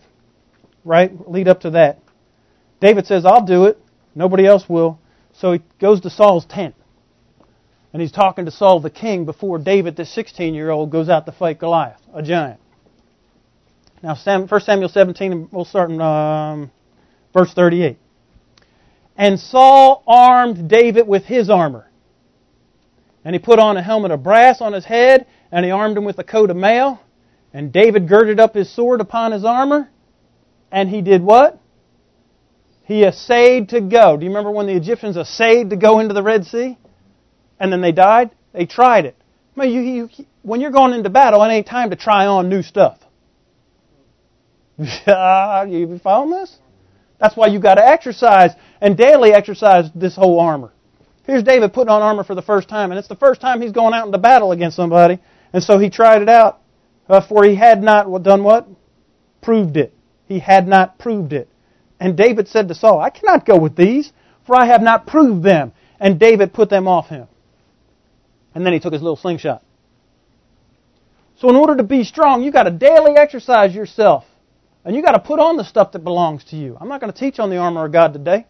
[0.83, 1.11] right?
[1.29, 1.99] Lead up to that.
[2.79, 3.79] David says, I'll do it.
[4.15, 4.99] Nobody else will.
[5.33, 6.75] So he goes to Saul's tent.
[7.91, 11.25] And he's talking to Saul the king before David, the 16 year old, goes out
[11.25, 12.59] to fight Goliath, a giant.
[14.03, 16.71] Now, 1 Samuel 17, we'll start in um,
[17.33, 17.97] verse 38.
[19.17, 21.89] And Saul armed David with his armor
[23.23, 26.05] and he put on a helmet of brass on his head, and he armed him
[26.05, 27.01] with a coat of mail.
[27.53, 29.89] And David girded up his sword upon his armor,
[30.71, 31.59] and he did what?
[32.83, 34.17] He essayed to go.
[34.17, 36.77] Do you remember when the Egyptians essayed to go into the Red Sea?
[37.59, 38.31] And then they died?
[38.53, 39.15] They tried it.
[39.55, 42.49] I mean, you, you, when you're going into battle, it ain't time to try on
[42.49, 42.99] new stuff.
[45.07, 46.57] Ah, you following this?
[47.19, 50.71] That's why you got to exercise and daily exercise this whole armor.
[51.25, 53.73] Here's David putting on armor for the first time, and it's the first time he's
[53.73, 55.19] going out into battle against somebody,
[55.53, 56.61] and so he tried it out,
[57.27, 58.67] for he had not done what?
[59.41, 59.93] Proved it.
[60.29, 61.49] He had not proved it.
[61.99, 64.13] And David said to Saul, I cannot go with these,
[64.45, 65.73] for I have not proved them.
[65.99, 67.27] And David put them off him.
[68.55, 69.63] And then he took his little slingshot.
[71.39, 74.23] So in order to be strong, you got to daily exercise yourself.
[74.85, 76.77] And you got to put on the stuff that belongs to you.
[76.79, 78.45] I'm not going to teach on the armor of God today,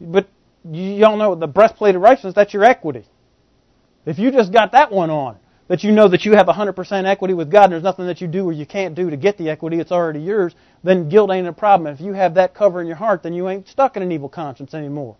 [0.00, 0.26] but
[0.64, 3.04] you all know the breastplate of righteousness, that's your equity.
[4.06, 5.36] If you just got that one on,
[5.70, 8.26] that you know that you have 100% equity with God and there's nothing that you
[8.26, 10.52] do or you can't do to get the equity, it's already yours,
[10.82, 11.94] then guilt ain't a problem.
[11.94, 14.28] If you have that cover in your heart, then you ain't stuck in an evil
[14.28, 15.16] conscience anymore.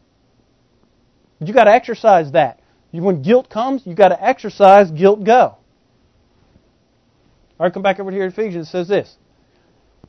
[1.38, 2.59] But you got to exercise that.
[2.90, 5.57] When guilt comes, you got to exercise guilt go.
[7.61, 8.66] All right, come back over here to Ephesians.
[8.66, 9.18] It says this.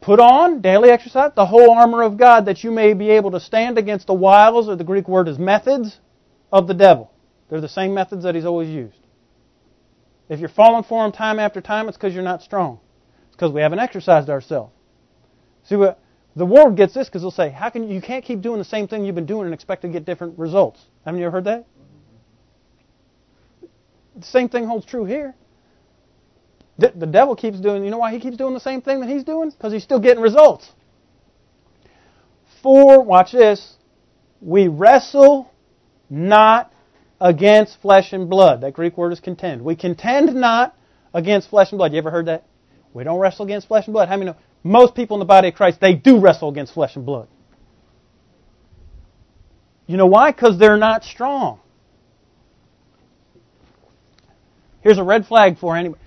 [0.02, 3.40] Put on, daily exercise, the whole armor of God that you may be able to
[3.40, 6.00] stand against the wiles, or the Greek word is methods,
[6.52, 7.12] of the devil.
[7.48, 8.96] They're the same methods that he's always used.
[10.32, 12.80] If you're falling for him time after time, it's because you're not strong.
[13.28, 14.72] It's because we haven't exercised ourselves.
[15.66, 16.00] See, what,
[16.38, 18.64] the world gets this because they'll say, "How can you, you can't keep doing the
[18.64, 21.44] same thing you've been doing and expect to get different results?" Haven't you ever heard
[21.44, 21.66] that?
[24.16, 25.36] The same thing holds true here.
[26.78, 29.26] The devil keeps doing, you know why he keeps doing the same thing that he's
[29.26, 29.52] doing?
[29.52, 30.72] Because he's still getting results.
[32.64, 33.76] For, watch this,
[34.40, 35.52] we wrestle
[36.10, 36.74] not
[37.22, 38.62] against flesh and blood.
[38.62, 39.62] That Greek word is contend.
[39.62, 40.76] We contend not
[41.14, 41.94] against flesh and blood.
[41.94, 42.46] You ever heard that?
[42.94, 44.10] We don't wrestle against flesh and blood.
[44.10, 44.38] How many know?
[44.64, 47.28] Most people in the body of Christ, they do wrestle against flesh and blood.
[49.88, 50.32] You know why?
[50.32, 51.60] Because they're not strong.
[54.82, 56.02] Here's a red flag for anybody.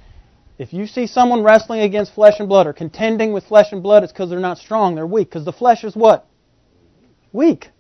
[0.59, 4.03] If you see someone wrestling against flesh and blood or contending with flesh and blood,
[4.03, 4.95] it's because they're not strong.
[4.95, 5.29] They're weak.
[5.29, 6.27] Because the flesh is what?
[7.33, 7.71] Weak.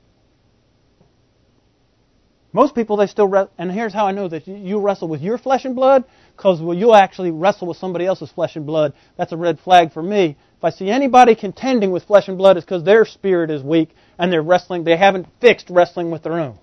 [2.54, 5.38] Most people, they still, wrestle, and here's how I know that you wrestle with your
[5.38, 6.04] flesh and blood,
[6.36, 8.92] because well, you'll actually wrestle with somebody else's flesh and blood.
[9.18, 10.36] That's a red flag for me.
[10.56, 13.90] If I see anybody contending with flesh and blood, it's because their spirit is weak
[14.20, 16.60] and they're wrestling, they haven't fixed wrestling with their own.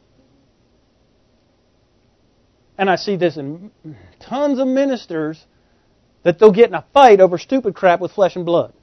[2.78, 3.70] And I see this in
[4.22, 5.46] tons of ministers
[6.24, 8.74] that they'll get in a fight over stupid crap with flesh and blood.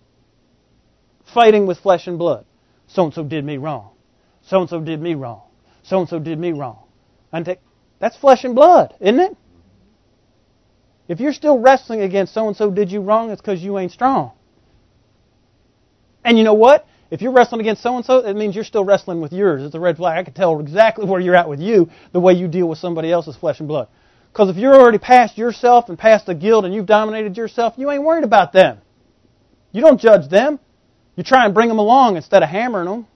[1.32, 2.44] Fighting with flesh and blood.
[2.86, 3.92] So and so did me wrong.
[4.42, 5.40] So and so did me wrong.
[5.84, 6.82] So and so did me wrong.
[7.32, 7.60] And take,
[7.98, 9.36] that's flesh and blood, isn't it?
[11.08, 13.92] If you're still wrestling against so and so did you wrong, it's because you ain't
[13.92, 14.32] strong.
[16.24, 16.86] And you know what?
[17.10, 19.62] If you're wrestling against so and so, it means you're still wrestling with yours.
[19.62, 20.18] It's a red flag.
[20.18, 23.10] I can tell exactly where you're at with you the way you deal with somebody
[23.10, 23.88] else's flesh and blood.
[24.30, 27.90] Because if you're already past yourself and past the guilt and you've dominated yourself, you
[27.90, 28.78] ain't worried about them.
[29.72, 30.60] You don't judge them.
[31.16, 33.06] You try and bring them along instead of hammering them.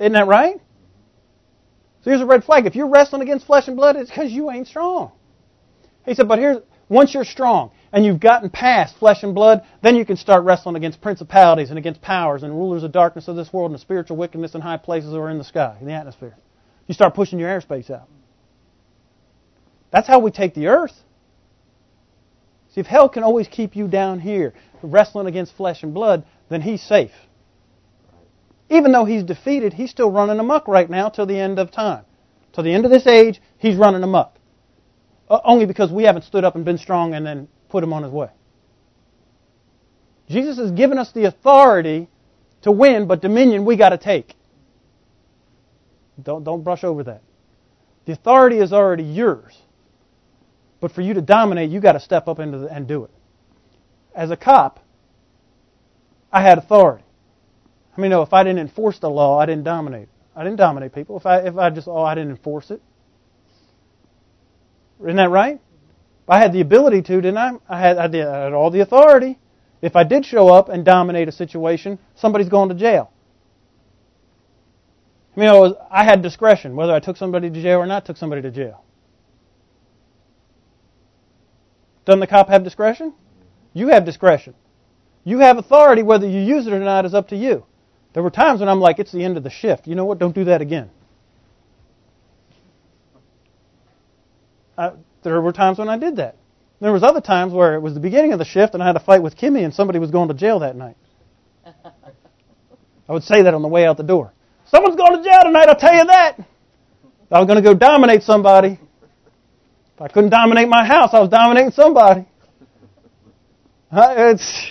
[0.00, 0.60] Isn't that right?
[2.06, 2.66] So here's a red flag.
[2.66, 5.10] If you're wrestling against flesh and blood, it's because you ain't strong.
[6.04, 9.96] He said, but here's, once you're strong and you've gotten past flesh and blood, then
[9.96, 13.52] you can start wrestling against principalities and against powers and rulers of darkness of this
[13.52, 16.36] world and the spiritual wickedness in high places or in the sky, in the atmosphere.
[16.86, 18.08] You start pushing your airspace out.
[19.90, 20.94] That's how we take the earth.
[22.72, 26.60] See, if hell can always keep you down here, wrestling against flesh and blood, then
[26.60, 27.10] he's safe.
[28.68, 32.04] Even though he's defeated, he's still running amok right now till the end of time.
[32.52, 34.36] Till the end of this age, he's running amok.
[35.28, 38.02] Uh, only because we haven't stood up and been strong and then put him on
[38.02, 38.30] his way.
[40.28, 42.08] Jesus has given us the authority
[42.62, 44.34] to win, but dominion we got to take.
[46.22, 47.22] Don't, don't brush over that.
[48.06, 49.56] The authority is already yours.
[50.80, 53.10] But for you to dominate, you got to step up into the, and do it.
[54.14, 54.80] As a cop,
[56.32, 57.04] I had authority.
[57.96, 60.08] I mean, no, if I didn't enforce the law, I didn't dominate.
[60.34, 61.16] I didn't dominate people.
[61.16, 62.82] If I if I just oh I didn't enforce it.
[65.00, 65.60] Isn't that right?
[66.28, 67.52] I had the ability to, didn't I?
[67.68, 69.38] I had, I, did, I had all the authority.
[69.80, 73.12] If I did show up and dominate a situation, somebody's going to jail.
[75.36, 78.06] I mean, I, was, I had discretion whether I took somebody to jail or not
[78.06, 78.82] took somebody to jail.
[82.06, 83.12] Doesn't the cop have discretion?
[83.74, 84.54] You have discretion.
[85.24, 86.02] You have authority.
[86.02, 87.66] Whether you use it or not is up to you.
[88.16, 89.86] There were times when I'm like, it's the end of the shift.
[89.86, 90.18] You know what?
[90.18, 90.88] Don't do that again.
[94.78, 94.92] I,
[95.22, 96.36] there were times when I did that.
[96.80, 98.96] There was other times where it was the beginning of the shift and I had
[98.96, 100.96] a fight with Kimmy and somebody was going to jail that night.
[103.06, 104.32] I would say that on the way out the door.
[104.64, 106.38] Someone's going to jail tonight, I'll tell you that.
[107.30, 108.80] I was going to go dominate somebody.
[109.94, 112.24] If I couldn't dominate my house, I was dominating somebody.
[113.92, 114.70] It's,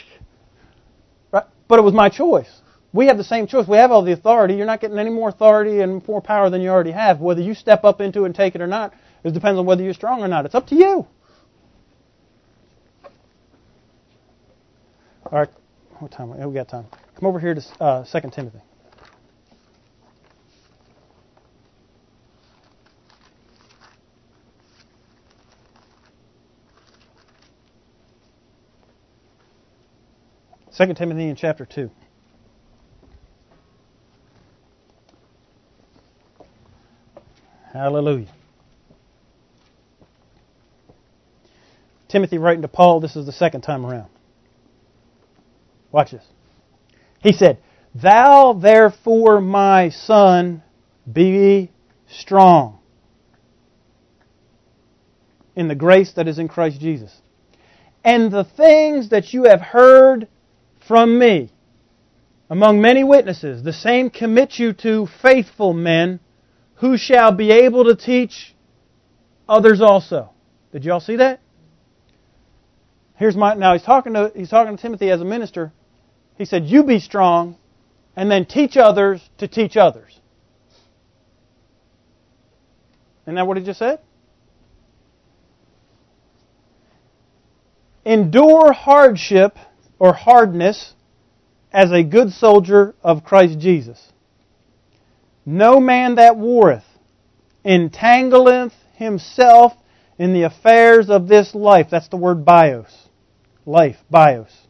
[1.31, 1.45] right?
[1.67, 2.49] But it was my choice.
[2.95, 3.67] We have the same choice.
[3.67, 4.53] We have all the authority.
[4.53, 7.19] You're not getting any more authority and more power than you already have.
[7.19, 9.83] Whether you step up into it and take it or not, it depends on whether
[9.83, 10.45] you're strong or not.
[10.45, 11.05] It's up to you.
[15.25, 15.49] All right.
[15.99, 16.29] What time?
[16.29, 16.85] We got time.
[17.19, 18.61] Come over here to uh, 2 Timothy.
[30.71, 31.91] Second Timothy in chapter two.
[37.85, 38.33] Hallelujah.
[42.07, 44.09] Timothy writing to Paul, this is the second time around.
[45.91, 46.23] Watch this.
[47.19, 47.59] He said,
[47.93, 50.63] Thou therefore, my son,
[51.13, 51.69] be
[52.09, 52.79] strong
[55.55, 57.15] in the grace that is in Christ Jesus.
[58.03, 60.27] And the things that you have heard
[60.87, 61.51] from me
[62.49, 66.19] among many witnesses, the same commit you to faithful men
[66.75, 68.55] who shall be able to teach
[69.47, 70.29] others also.
[70.71, 71.39] Did you all see that?
[73.15, 75.71] Here's my now he's talking to he's talking to Timothy as a minister.
[76.37, 77.55] He said, "You be strong,
[78.15, 80.19] and then teach others to teach others."
[83.23, 83.99] Isn't that what he just said?
[88.03, 89.57] Endure hardship
[89.97, 90.93] or hardness
[91.71, 94.11] as a good soldier of Christ Jesus.
[95.45, 96.85] No man that warreth
[97.63, 99.73] entangleth himself
[100.17, 101.87] in the affairs of this life.
[101.89, 103.09] That's the word bios.
[103.65, 104.67] Life, bios.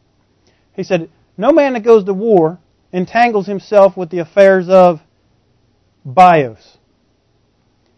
[0.73, 2.59] He said, No man that goes to war
[2.91, 5.01] entangles himself with the affairs of
[6.05, 6.77] bios,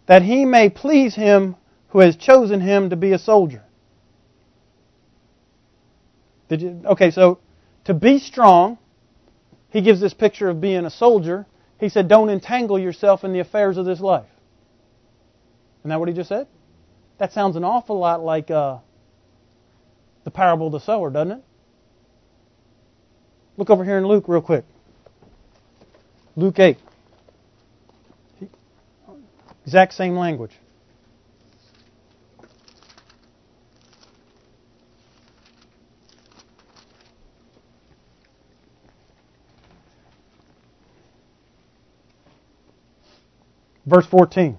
[0.08, 1.56] that he may please him
[1.90, 3.64] who has chosen him to be a soldier.
[6.50, 7.40] You, okay, so
[7.86, 8.78] to be strong,
[9.70, 11.46] he gives this picture of being a soldier.
[11.80, 14.30] He said, Don't entangle yourself in the affairs of this life.
[15.82, 16.48] Isn't that what he just said?
[17.18, 18.78] That sounds an awful lot like uh,
[20.24, 21.44] the parable of the sower, doesn't it?
[23.58, 24.66] Look over here in Luke real quick.
[26.36, 26.78] Luke 8.
[29.66, 30.52] Exact same language.
[43.88, 44.58] Verse 14.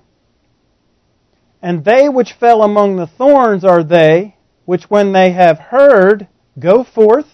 [1.62, 6.85] And they which fell among the thorns are they which when they have heard go
[6.85, 7.26] forth,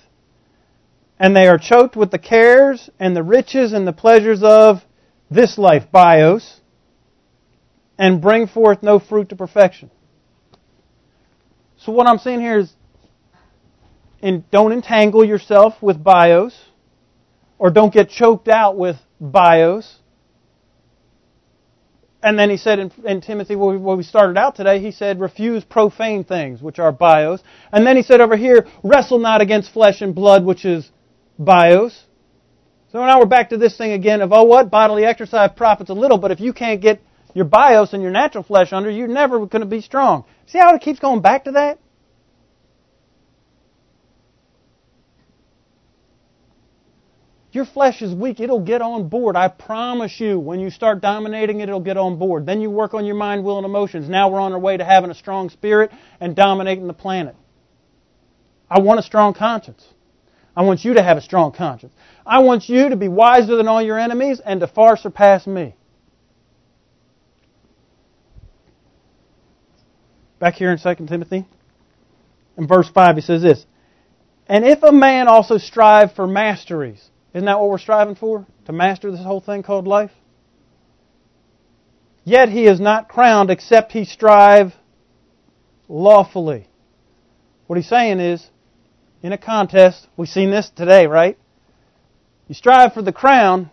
[1.19, 4.85] and they are choked with the cares and the riches and the pleasures of
[5.31, 6.61] this life, bios,
[7.99, 9.91] and bring forth no fruit to perfection.
[11.77, 12.73] So what I'm saying here is,
[14.21, 16.57] in, don't entangle yourself with bios,
[17.59, 19.99] or don't get choked out with bios.
[22.25, 25.63] And then he said in, in Timothy, where we started out today, he said, refuse
[25.63, 27.43] profane things, which are bios.
[27.71, 30.91] And then he said over here, wrestle not against flesh and blood, which is
[31.39, 32.05] bios.
[32.93, 34.71] So now we're back to this thing again of, oh, what?
[34.71, 37.03] Bodily exercise profits a little, but if you can't get
[37.35, 40.25] your bios and your natural flesh under, you're never going to be strong.
[40.47, 41.79] See how it keeps going back to that?
[47.55, 48.41] Your flesh is weak.
[48.41, 49.37] It'll get on board.
[49.37, 50.41] I promise you.
[50.41, 52.47] When you start dominating it, it'll get on board.
[52.47, 54.09] Then you work on your mind, will, and emotions.
[54.09, 57.37] Now we're on our way to having a strong spirit and dominating the planet.
[58.69, 59.87] I want a strong conscience.
[60.57, 61.93] I want you to have a strong conscience.
[62.27, 65.77] I want you to be wiser than all your enemies and to far surpass me.
[70.41, 71.47] Back here in 2 Timothy,
[72.59, 73.65] in verse 5, he says this
[74.49, 78.47] And if a man also strive for masteries, isn't that what we're striving for?
[78.67, 80.13] To master this whole thing called life?
[82.25, 84.73] Yet he is not crowned except he strive
[85.89, 86.69] lawfully.
[87.67, 88.49] What he's saying is,
[89.23, 91.37] in a contest, we've seen this today, right?
[92.49, 93.71] You strive for the crown,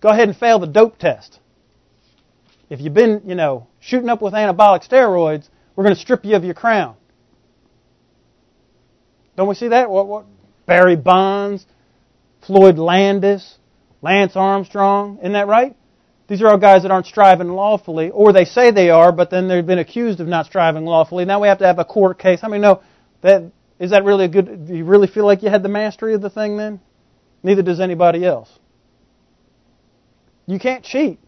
[0.00, 1.38] go ahead and fail the dope test.
[2.68, 6.36] If you've been, you know, shooting up with anabolic steroids, we're going to strip you
[6.36, 6.96] of your crown.
[9.36, 9.90] Don't we see that?
[9.90, 10.26] What, what?
[10.66, 11.66] Barry Bonds,
[12.46, 13.58] Floyd Landis,
[14.00, 15.18] Lance Armstrong.
[15.18, 15.76] Isn't that right?
[16.28, 19.48] These are all guys that aren't striving lawfully, or they say they are, but then
[19.48, 21.24] they've been accused of not striving lawfully.
[21.24, 22.40] Now we have to have a court case.
[22.40, 22.82] How many know
[23.20, 23.52] that?
[23.78, 24.66] Is that really a good?
[24.66, 26.80] Do you really feel like you had the mastery of the thing then?
[27.42, 28.50] Neither does anybody else.
[30.46, 31.18] You can't cheat.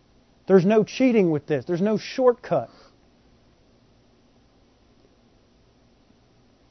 [0.47, 1.65] There's no cheating with this.
[1.65, 2.71] There's no shortcut.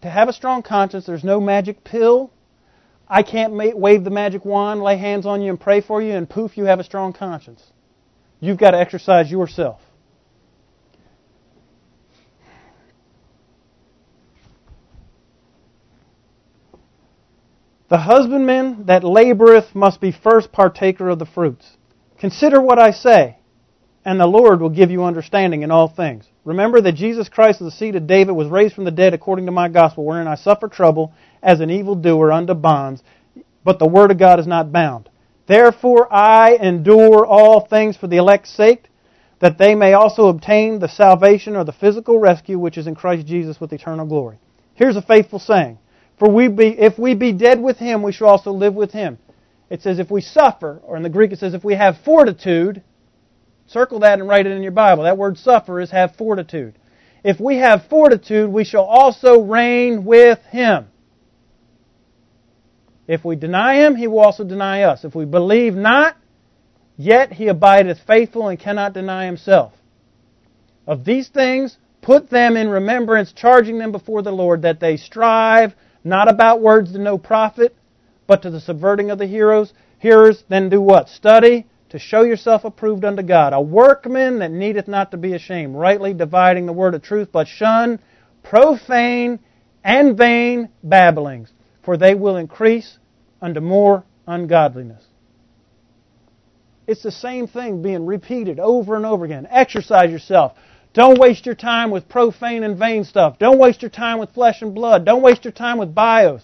[0.01, 2.32] To have a strong conscience, there's no magic pill.
[3.07, 6.29] I can't wave the magic wand, lay hands on you, and pray for you, and
[6.29, 7.63] poof, you have a strong conscience.
[8.39, 9.81] You've got to exercise yourself.
[17.89, 21.77] The husbandman that laboreth must be first partaker of the fruits.
[22.17, 23.37] Consider what I say,
[24.05, 26.25] and the Lord will give you understanding in all things.
[26.43, 29.51] Remember that Jesus Christ the seed of David was raised from the dead according to
[29.51, 33.01] my gospel, wherein I suffer trouble as an evildoer unto bonds,
[33.63, 35.09] but the word of God is not bound.
[35.47, 38.89] Therefore I endure all things for the elect's sake,
[39.39, 43.27] that they may also obtain the salvation or the physical rescue which is in Christ
[43.27, 44.37] Jesus with eternal glory.
[44.73, 45.79] Here's a faithful saying.
[46.17, 49.17] For we be, if we be dead with him, we shall also live with him.
[49.69, 52.83] It says if we suffer, or in the Greek it says if we have fortitude,
[53.73, 55.03] circle that and write it in your Bible.
[55.03, 56.75] That word suffer is have fortitude.
[57.23, 60.87] If we have fortitude, we shall also reign with him.
[63.07, 65.03] If we deny him, he will also deny us.
[65.03, 66.15] If we believe not,
[66.95, 69.73] yet he abideth faithful and cannot deny himself.
[70.87, 75.73] Of these things, put them in remembrance, charging them before the Lord, that they strive
[76.03, 77.75] not about words to no profit,
[78.27, 79.73] but to the subverting of the heroes.
[79.99, 81.09] Hearers, then do what?
[81.09, 85.75] Study to show yourself approved unto God, a workman that needeth not to be ashamed,
[85.75, 87.99] rightly dividing the word of truth, but shun
[88.43, 89.39] profane
[89.83, 92.97] and vain babblings for they will increase
[93.41, 95.03] unto more ungodliness.
[96.87, 99.47] It's the same thing being repeated over and over again.
[99.49, 100.53] Exercise yourself.
[100.93, 103.39] Don't waste your time with profane and vain stuff.
[103.39, 105.05] Don't waste your time with flesh and blood.
[105.05, 106.41] Don't waste your time with bios.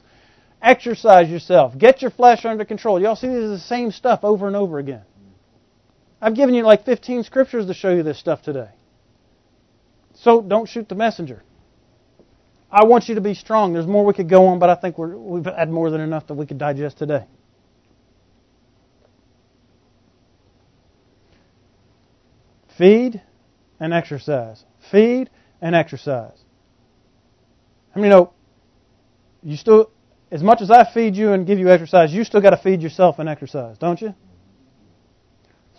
[0.61, 1.77] Exercise yourself.
[1.77, 3.01] Get your flesh under control.
[3.01, 5.03] Y'all see this is the same stuff over and over again.
[6.21, 8.69] I've given you like 15 scriptures to show you this stuff today.
[10.15, 11.43] So don't shoot the messenger.
[12.71, 13.73] I want you to be strong.
[13.73, 16.27] There's more we could go on, but I think we have had more than enough
[16.27, 17.25] that we could digest today.
[22.77, 23.21] Feed
[23.79, 24.63] and exercise.
[24.91, 25.29] Feed
[25.61, 26.37] and exercise.
[27.95, 28.33] I mean, you know,
[29.41, 29.89] you still,
[30.31, 32.81] as much as I feed you and give you exercise, you still got to feed
[32.81, 34.13] yourself and exercise, don't you?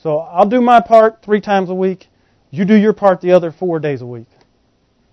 [0.02, 2.08] So I'll do my part three times a week.
[2.50, 4.28] You do your part the other four days a week.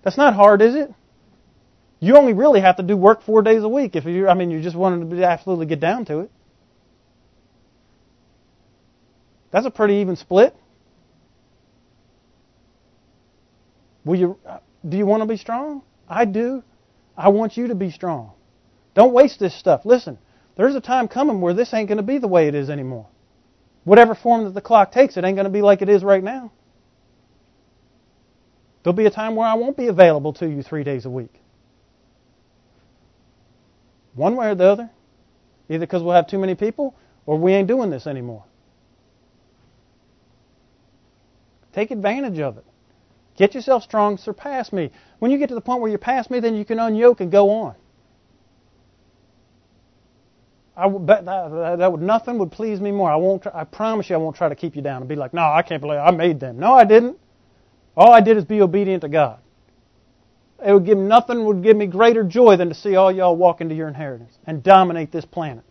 [0.02, 0.92] That's not hard, is it?
[2.00, 4.50] You only really have to do work four days a week if you, I mean,
[4.50, 6.30] you just wanted to absolutely get down to it.
[9.50, 10.54] That's a pretty even split.
[14.04, 14.38] Will you,
[14.88, 15.82] do you want to be strong?
[16.08, 16.62] I do.
[17.16, 18.32] I want you to be strong.
[18.94, 19.82] Don't waste this stuff.
[19.84, 20.18] Listen,
[20.56, 23.06] there's a time coming where this ain't going to be the way it is anymore.
[23.88, 26.22] Whatever form that the clock takes, it ain't going to be like it is right
[26.22, 26.52] now.
[28.82, 31.32] There'll be a time where I won't be available to you three days a week.
[34.14, 34.90] One way or the other.
[35.70, 38.44] Either because we'll have too many people or we ain't doing this anymore.
[41.72, 42.66] Take advantage of it.
[43.38, 44.90] Get yourself strong, surpass me.
[45.18, 47.32] When you get to the point where you're past me, then you can unyoke and
[47.32, 47.74] go on.
[50.78, 53.10] I that, that would nothing would please me more.
[53.10, 53.44] I won't.
[53.52, 55.62] I promise you, I won't try to keep you down and be like, "No, I
[55.62, 57.18] can't believe I made them." No, I didn't.
[57.96, 59.40] All I did is be obedient to God.
[60.64, 63.60] It would give nothing would give me greater joy than to see all y'all walk
[63.60, 65.64] into your inheritance and dominate this planet.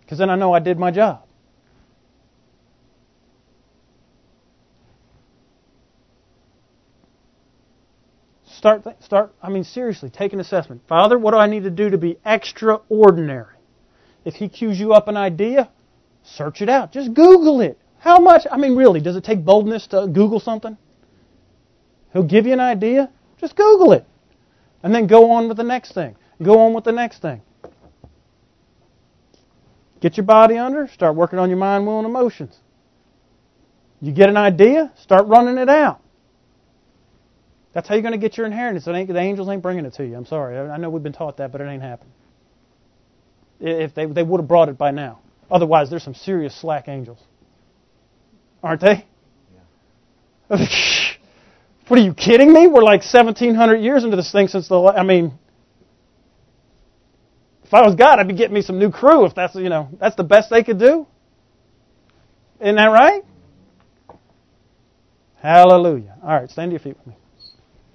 [0.00, 1.22] Because then I know I did my job.
[8.46, 9.34] Start, start.
[9.42, 10.82] I mean, seriously, take an assessment.
[10.88, 13.57] Father, what do I need to do to be extraordinary?
[14.28, 15.70] If He cues you up an idea,
[16.22, 16.92] search it out.
[16.92, 17.78] Just Google it.
[17.98, 18.46] How much?
[18.50, 20.76] I mean, really, does it take boldness to Google something?
[22.12, 23.10] He'll give you an idea.
[23.40, 24.04] Just Google it.
[24.82, 26.14] And then go on with the next thing.
[26.42, 27.40] Go on with the next thing.
[30.02, 32.54] Get your body under, start working on your mind, will, and emotions.
[34.02, 36.02] You get an idea, start running it out.
[37.72, 38.84] That's how you're going to get your inheritance.
[38.84, 40.16] the angels ain't bringing it to you.
[40.16, 40.58] I'm sorry.
[40.58, 42.12] I know we've been taught that, but it ain't happening.
[43.60, 45.20] If they, they would have brought it by now.
[45.50, 47.18] Otherwise, there's some serious slack angels.
[48.62, 49.06] Aren't they?
[50.50, 50.66] Yeah.
[51.88, 52.66] What are you kidding me?
[52.66, 54.78] We're like 1700 years into this thing since the.
[54.78, 55.32] I mean,
[57.64, 59.24] if I was God, I'd be getting me some new crew.
[59.24, 61.06] If that's you know that's the best they could do.
[62.60, 63.24] Isn't that right?
[65.40, 66.16] Hallelujah.
[66.22, 67.16] All right, stand to your feet with me.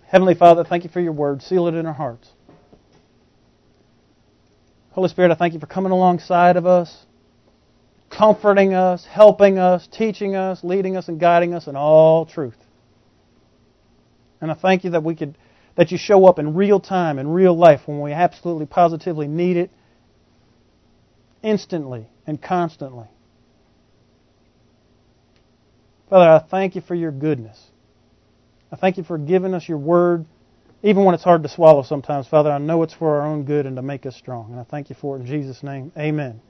[0.08, 1.42] Heavenly Father, thank you for your word.
[1.44, 2.30] Seal it in our hearts.
[4.94, 7.06] Holy Spirit, I thank you for coming alongside of us,
[8.12, 12.58] comforting us, helping us, teaching us, leading us, and guiding us in all truth.
[14.40, 15.36] And I thank you that we could
[15.76, 19.58] that you show up in real time, in real life, when we absolutely positively need
[19.58, 19.72] it,
[21.42, 23.08] instantly and constantly.
[26.08, 27.60] Father, I thank you for your goodness.
[28.72, 30.26] I thank you for giving us your word,
[30.84, 32.52] even when it's hard to swallow sometimes, Father.
[32.52, 34.52] I know it's for our own good and to make us strong.
[34.52, 35.92] And I thank you for it in Jesus' name.
[35.98, 36.42] Amen.